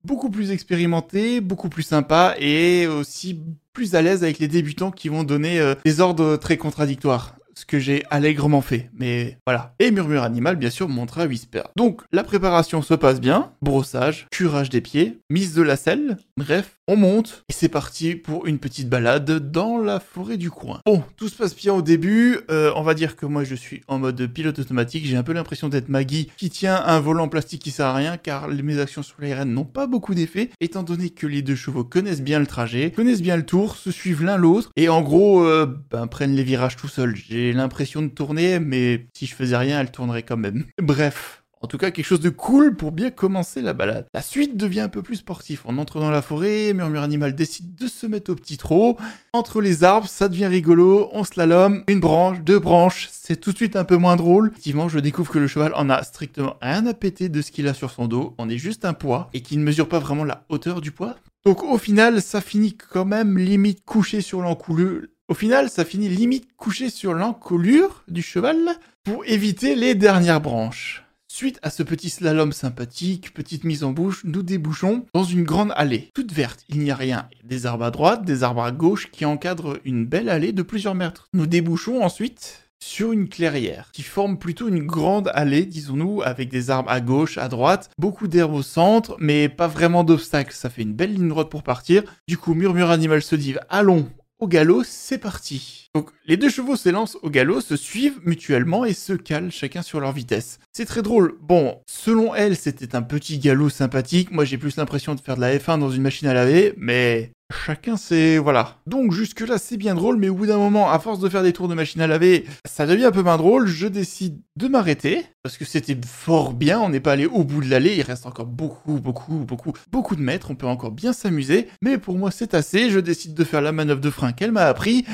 beaucoup 0.04 0.30
plus 0.30 0.50
expérimenté, 0.50 1.40
beaucoup 1.40 1.68
plus 1.68 1.82
sympa 1.82 2.34
et 2.38 2.86
aussi 2.86 3.40
plus 3.72 3.94
à 3.94 4.02
l'aise 4.02 4.22
avec 4.22 4.38
les 4.38 4.48
débutants 4.48 4.90
qui 4.90 5.08
vont 5.08 5.24
donner 5.24 5.60
euh, 5.60 5.74
des 5.84 6.00
ordres 6.00 6.36
très 6.36 6.56
contradictoires. 6.56 7.36
Ce 7.60 7.66
que 7.66 7.78
j'ai 7.78 8.04
allègrement 8.08 8.62
fait, 8.62 8.88
mais 8.94 9.36
voilà. 9.46 9.74
Et 9.80 9.90
Murmure 9.90 10.22
Animal, 10.22 10.56
bien 10.56 10.70
sûr, 10.70 10.88
montra 10.88 11.26
Whisper. 11.26 11.64
Donc, 11.76 12.00
la 12.10 12.24
préparation 12.24 12.80
se 12.80 12.94
passe 12.94 13.20
bien. 13.20 13.52
Brossage, 13.60 14.28
curage 14.30 14.70
des 14.70 14.80
pieds, 14.80 15.20
mise 15.28 15.52
de 15.52 15.60
la 15.60 15.76
selle. 15.76 16.16
Bref, 16.38 16.78
on 16.88 16.96
monte 16.96 17.44
et 17.50 17.52
c'est 17.52 17.68
parti 17.68 18.14
pour 18.14 18.46
une 18.46 18.58
petite 18.58 18.88
balade 18.88 19.52
dans 19.52 19.76
la 19.76 20.00
forêt 20.00 20.38
du 20.38 20.50
coin. 20.50 20.80
Bon, 20.86 21.04
tout 21.16 21.28
se 21.28 21.36
passe 21.36 21.54
bien 21.54 21.74
au 21.74 21.82
début. 21.82 22.38
Euh, 22.50 22.72
on 22.76 22.82
va 22.82 22.94
dire 22.94 23.14
que 23.14 23.26
moi, 23.26 23.44
je 23.44 23.54
suis 23.54 23.82
en 23.88 23.98
mode 23.98 24.26
pilote 24.26 24.58
automatique. 24.58 25.04
J'ai 25.04 25.18
un 25.18 25.22
peu 25.22 25.34
l'impression 25.34 25.68
d'être 25.68 25.90
Maggie 25.90 26.30
qui 26.38 26.48
tient 26.48 26.82
un 26.82 26.98
volant 26.98 27.28
plastique 27.28 27.62
qui 27.62 27.72
sert 27.72 27.86
à 27.86 27.94
rien 27.94 28.16
car 28.16 28.48
mes 28.48 28.80
actions 28.80 29.02
sur 29.02 29.20
les 29.20 29.34
rênes 29.34 29.52
n'ont 29.52 29.66
pas 29.66 29.86
beaucoup 29.86 30.14
d'effet 30.14 30.48
étant 30.60 30.82
donné 30.82 31.10
que 31.10 31.26
les 31.26 31.42
deux 31.42 31.54
chevaux 31.54 31.84
connaissent 31.84 32.22
bien 32.22 32.38
le 32.38 32.46
trajet, 32.46 32.90
connaissent 32.90 33.22
bien 33.22 33.36
le 33.36 33.44
tour, 33.44 33.76
se 33.76 33.90
suivent 33.90 34.24
l'un 34.24 34.38
l'autre 34.38 34.70
et 34.76 34.88
en 34.88 35.02
gros, 35.02 35.44
euh, 35.44 35.66
ben, 35.90 36.06
prennent 36.06 36.34
les 36.34 36.42
virages 36.42 36.76
tout 36.76 36.88
seuls. 36.88 37.14
J'ai 37.14 37.49
l'impression 37.52 38.02
de 38.02 38.08
tourner, 38.08 38.58
mais 38.58 39.06
si 39.14 39.26
je 39.26 39.34
faisais 39.34 39.56
rien, 39.56 39.80
elle 39.80 39.90
tournerait 39.90 40.22
quand 40.22 40.36
même. 40.36 40.64
Bref. 40.82 41.40
En 41.62 41.66
tout 41.66 41.76
cas, 41.76 41.90
quelque 41.90 42.06
chose 42.06 42.20
de 42.20 42.30
cool 42.30 42.74
pour 42.74 42.90
bien 42.90 43.10
commencer 43.10 43.60
la 43.60 43.74
balade. 43.74 44.06
La 44.14 44.22
suite 44.22 44.56
devient 44.56 44.80
un 44.80 44.88
peu 44.88 45.02
plus 45.02 45.16
sportif. 45.16 45.60
On 45.66 45.76
entre 45.76 46.00
dans 46.00 46.10
la 46.10 46.22
forêt, 46.22 46.72
Murmure 46.72 47.02
Animal 47.02 47.34
décide 47.34 47.74
de 47.74 47.86
se 47.86 48.06
mettre 48.06 48.32
au 48.32 48.34
petit 48.34 48.56
trot. 48.56 48.96
Entre 49.34 49.60
les 49.60 49.84
arbres, 49.84 50.08
ça 50.08 50.30
devient 50.30 50.46
rigolo, 50.46 51.10
on 51.12 51.22
slalom, 51.22 51.84
une 51.86 52.00
branche, 52.00 52.40
deux 52.40 52.58
branches, 52.58 53.10
c'est 53.12 53.38
tout 53.38 53.52
de 53.52 53.56
suite 53.56 53.76
un 53.76 53.84
peu 53.84 53.98
moins 53.98 54.16
drôle. 54.16 54.48
Effectivement, 54.52 54.88
je 54.88 54.98
découvre 54.98 55.30
que 55.30 55.38
le 55.38 55.48
cheval 55.48 55.72
en 55.74 55.90
a 55.90 56.02
strictement 56.02 56.56
rien 56.62 56.86
à 56.86 56.94
péter 56.94 57.28
de 57.28 57.42
ce 57.42 57.52
qu'il 57.52 57.68
a 57.68 57.74
sur 57.74 57.90
son 57.90 58.08
dos. 58.08 58.34
On 58.38 58.48
est 58.48 58.56
juste 58.56 58.86
un 58.86 58.94
poids 58.94 59.28
et 59.34 59.42
qu'il 59.42 59.58
ne 59.58 59.64
mesure 59.64 59.88
pas 59.88 59.98
vraiment 59.98 60.24
la 60.24 60.44
hauteur 60.48 60.80
du 60.80 60.92
poids. 60.92 61.16
Donc 61.44 61.62
au 61.62 61.76
final, 61.76 62.22
ça 62.22 62.40
finit 62.40 62.74
quand 62.74 63.04
même 63.04 63.36
limite 63.36 63.84
couché 63.84 64.22
sur 64.22 64.40
l'encoulure. 64.40 65.02
Au 65.30 65.34
final, 65.34 65.70
ça 65.70 65.84
finit 65.84 66.08
limite 66.08 66.48
couché 66.56 66.90
sur 66.90 67.14
l'encolure 67.14 68.02
du 68.08 68.20
cheval 68.20 68.58
pour 69.04 69.24
éviter 69.26 69.76
les 69.76 69.94
dernières 69.94 70.40
branches. 70.40 71.04
Suite 71.28 71.60
à 71.62 71.70
ce 71.70 71.84
petit 71.84 72.10
slalom 72.10 72.50
sympathique, 72.50 73.32
petite 73.32 73.62
mise 73.62 73.84
en 73.84 73.92
bouche, 73.92 74.22
nous 74.24 74.42
débouchons 74.42 75.06
dans 75.14 75.22
une 75.22 75.44
grande 75.44 75.72
allée, 75.76 76.10
toute 76.16 76.32
verte. 76.32 76.64
Il 76.68 76.80
n'y 76.80 76.90
a 76.90 76.96
rien. 76.96 77.28
Des 77.44 77.64
arbres 77.66 77.84
à 77.84 77.92
droite, 77.92 78.24
des 78.24 78.42
arbres 78.42 78.64
à 78.64 78.72
gauche 78.72 79.12
qui 79.12 79.24
encadrent 79.24 79.78
une 79.84 80.04
belle 80.04 80.30
allée 80.30 80.50
de 80.50 80.62
plusieurs 80.62 80.96
mètres. 80.96 81.28
Nous 81.32 81.46
débouchons 81.46 82.02
ensuite 82.02 82.68
sur 82.82 83.12
une 83.12 83.28
clairière 83.28 83.90
qui 83.92 84.02
forme 84.02 84.36
plutôt 84.36 84.66
une 84.66 84.84
grande 84.84 85.30
allée, 85.32 85.64
disons-nous, 85.64 86.22
avec 86.22 86.48
des 86.48 86.70
arbres 86.70 86.90
à 86.90 87.00
gauche, 87.00 87.38
à 87.38 87.46
droite, 87.46 87.90
beaucoup 87.98 88.26
d'herbes 88.26 88.54
au 88.54 88.62
centre, 88.62 89.14
mais 89.20 89.48
pas 89.48 89.68
vraiment 89.68 90.02
d'obstacles. 90.02 90.54
Ça 90.54 90.70
fait 90.70 90.82
une 90.82 90.94
belle 90.94 91.14
ligne 91.14 91.28
droite 91.28 91.50
pour 91.50 91.62
partir. 91.62 92.02
Du 92.26 92.36
coup, 92.36 92.54
Murmure 92.54 92.90
Animal 92.90 93.22
se 93.22 93.36
dit 93.36 93.54
allons 93.68 94.08
au 94.40 94.48
galop, 94.48 94.82
c'est 94.84 95.18
parti. 95.18 95.89
Donc 95.94 96.10
les 96.24 96.36
deux 96.36 96.48
chevaux 96.48 96.76
s'élancent 96.76 97.18
au 97.22 97.30
galop, 97.30 97.60
se 97.60 97.76
suivent 97.76 98.20
mutuellement 98.24 98.84
et 98.84 98.92
se 98.92 99.12
calent 99.12 99.50
chacun 99.50 99.82
sur 99.82 99.98
leur 99.98 100.12
vitesse. 100.12 100.60
C'est 100.72 100.84
très 100.84 101.02
drôle. 101.02 101.36
Bon, 101.40 101.80
selon 101.88 102.32
elle, 102.34 102.56
c'était 102.56 102.94
un 102.94 103.02
petit 103.02 103.38
galop 103.38 103.70
sympathique. 103.70 104.30
Moi, 104.30 104.44
j'ai 104.44 104.56
plus 104.56 104.76
l'impression 104.76 105.16
de 105.16 105.20
faire 105.20 105.34
de 105.34 105.40
la 105.40 105.56
F1 105.56 105.80
dans 105.80 105.90
une 105.90 106.02
machine 106.02 106.28
à 106.28 106.34
laver, 106.34 106.74
mais 106.76 107.32
Chacun 107.50 107.96
c'est... 107.96 108.38
Voilà. 108.38 108.76
Donc 108.86 109.12
jusque 109.12 109.40
là 109.40 109.58
c'est 109.58 109.76
bien 109.76 109.94
drôle, 109.94 110.16
mais 110.16 110.28
au 110.28 110.34
bout 110.34 110.46
d'un 110.46 110.58
moment, 110.58 110.90
à 110.90 110.98
force 110.98 111.20
de 111.20 111.28
faire 111.28 111.42
des 111.42 111.52
tours 111.52 111.68
de 111.68 111.74
machine 111.74 112.00
à 112.00 112.06
laver, 112.06 112.46
ça 112.64 112.86
devient 112.86 113.06
un 113.06 113.10
peu 113.10 113.22
moins 113.22 113.36
drôle, 113.36 113.66
je 113.66 113.86
décide 113.86 114.40
de 114.56 114.68
m'arrêter, 114.68 115.26
parce 115.42 115.56
que 115.56 115.64
c'était 115.64 115.96
fort 116.06 116.52
bien, 116.52 116.78
on 116.80 116.90
n'est 116.90 117.00
pas 117.00 117.12
allé 117.12 117.26
au 117.26 117.44
bout 117.44 117.62
de 117.62 117.68
l'allée, 117.68 117.96
il 117.96 118.02
reste 118.02 118.26
encore 118.26 118.46
beaucoup, 118.46 119.00
beaucoup, 119.00 119.44
beaucoup, 119.44 119.72
beaucoup 119.90 120.16
de 120.16 120.22
mètres, 120.22 120.50
on 120.50 120.54
peut 120.54 120.66
encore 120.66 120.92
bien 120.92 121.12
s'amuser, 121.12 121.68
mais 121.82 121.98
pour 121.98 122.16
moi 122.16 122.30
c'est 122.30 122.54
assez, 122.54 122.90
je 122.90 123.00
décide 123.00 123.34
de 123.34 123.44
faire 123.44 123.62
la 123.62 123.72
manœuvre 123.72 124.00
de 124.00 124.10
frein 124.10 124.32
qu'elle 124.32 124.52
m'a 124.52 124.66
appris, 124.66 125.04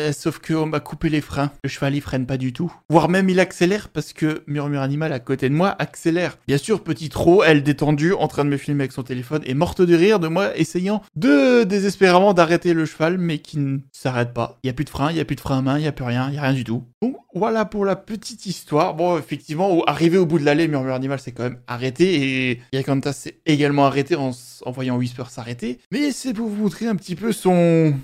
euh, 0.00 0.12
sauf 0.12 0.38
qu'on 0.38 0.66
m'a 0.66 0.80
coupé 0.80 1.08
les 1.08 1.20
freins, 1.20 1.52
le 1.62 1.68
cheval 1.68 1.94
il 1.94 2.00
freine 2.00 2.26
pas 2.26 2.36
du 2.36 2.52
tout, 2.52 2.72
voire 2.88 3.08
même 3.08 3.28
il 3.28 3.38
accélère, 3.38 3.88
parce 3.88 4.12
que 4.12 4.42
Murmure 4.46 4.80
Animal 4.80 5.12
à 5.12 5.20
côté 5.20 5.48
de 5.48 5.54
moi 5.54 5.76
accélère. 5.78 6.38
Bien 6.48 6.58
sûr, 6.58 6.82
petit 6.82 7.08
trop, 7.08 7.44
elle 7.44 7.62
détendue, 7.62 8.14
en 8.14 8.28
train 8.28 8.44
de 8.44 8.50
me 8.50 8.56
filmer 8.56 8.84
avec 8.84 8.92
son 8.92 9.02
téléphone, 9.02 9.42
et 9.44 9.54
morte 9.54 9.82
de 9.82 9.94
rire 9.94 10.18
de 10.18 10.28
moi 10.28 10.56
essayant 10.56 11.02
de 11.16 11.64
désespérément 11.64 12.34
d'arrêter 12.34 12.72
le 12.72 12.86
cheval, 12.86 13.18
mais 13.18 13.38
qui 13.38 13.58
ne 13.58 13.78
s'arrête 13.92 14.32
pas. 14.32 14.58
Il 14.62 14.66
n'y 14.66 14.70
a 14.70 14.74
plus 14.74 14.84
de 14.84 14.90
frein, 14.90 15.10
il 15.10 15.14
n'y 15.14 15.20
a 15.20 15.24
plus 15.24 15.36
de 15.36 15.40
frein 15.40 15.58
à 15.58 15.62
main, 15.62 15.78
il 15.78 15.82
n'y 15.82 15.88
a 15.88 15.92
plus 15.92 16.04
rien, 16.04 16.28
il 16.28 16.32
n'y 16.32 16.38
a 16.38 16.42
rien 16.42 16.54
du 16.54 16.64
tout. 16.64 16.84
Donc 17.02 17.16
voilà 17.34 17.64
pour 17.64 17.84
la 17.84 17.96
petite 17.96 18.46
histoire. 18.46 18.94
Bon, 18.94 19.18
effectivement, 19.18 19.84
arrivé 19.84 20.18
au 20.18 20.26
bout 20.26 20.38
de 20.38 20.44
l'allée, 20.44 20.68
Murmure 20.68 20.94
Animal 20.94 21.20
s'est 21.20 21.32
quand 21.32 21.44
même 21.44 21.60
arrêté, 21.66 22.50
et 22.50 22.62
Yakantas 22.72 23.12
s'est 23.12 23.40
également 23.46 23.86
arrêté 23.86 24.16
en 24.16 24.32
voyant 24.66 24.96
Whisper 24.96 25.24
s'arrêter. 25.28 25.78
Mais 25.92 26.12
c'est 26.12 26.32
pour 26.32 26.48
vous 26.48 26.62
montrer 26.62 26.86
un 26.86 26.96
petit 26.96 27.16
peu 27.16 27.32
son 27.32 27.94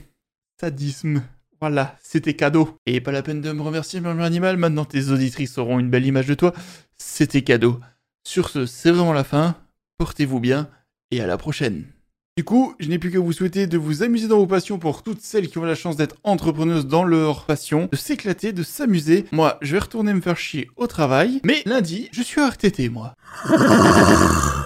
sadisme. 0.61 1.23
Voilà, 1.61 1.97
c'était 2.03 2.35
cadeau. 2.35 2.79
Et 2.87 3.01
pas 3.01 3.13
la 3.13 3.23
peine 3.23 3.41
de 3.41 3.53
me 3.53 3.63
remercier, 3.63 4.01
Murmure 4.01 4.25
Animal, 4.25 4.57
maintenant 4.57 4.85
tes 4.85 5.09
auditrices 5.09 5.59
auront 5.59 5.79
une 5.79 5.91
belle 5.91 6.07
image 6.07 6.27
de 6.27 6.35
toi. 6.35 6.53
C'était 6.99 7.43
cadeau. 7.43 7.81
Sur 8.25 8.49
ce, 8.49 8.67
c'est 8.67 8.91
vraiment 8.91 9.13
la 9.13 9.25
fin. 9.25 9.57
Portez-vous 9.99 10.41
bien, 10.41 10.69
et 11.11 11.21
à 11.21 11.27
la 11.27 11.39
prochaine. 11.39 11.85
Du 12.37 12.45
coup, 12.45 12.75
je 12.79 12.89
n'ai 12.89 12.99
plus 12.99 13.11
qu'à 13.11 13.19
vous 13.19 13.33
souhaiter 13.33 13.67
de 13.67 13.79
vous 13.79 14.03
amuser 14.03 14.29
dans 14.29 14.37
vos 14.37 14.47
passions 14.47 14.79
pour 14.79 15.03
toutes 15.03 15.23
celles 15.23 15.49
qui 15.49 15.57
ont 15.57 15.65
la 15.65 15.75
chance 15.75 15.97
d'être 15.97 16.17
entrepreneuses 16.23 16.87
dans 16.87 17.05
leur 17.05 17.47
passion, 17.47 17.89
de 17.91 17.97
s'éclater, 17.97 18.53
de 18.53 18.63
s'amuser. 18.63 19.25
Moi, 19.33 19.57
je 19.63 19.73
vais 19.73 19.79
retourner 19.79 20.13
me 20.13 20.21
faire 20.21 20.37
chier 20.37 20.69
au 20.77 20.87
travail, 20.87 21.41
mais 21.45 21.63
lundi, 21.65 22.11
je 22.13 22.23
suis 22.23 22.43
à 22.43 22.49
RTT, 22.49 22.91
moi. 22.91 23.15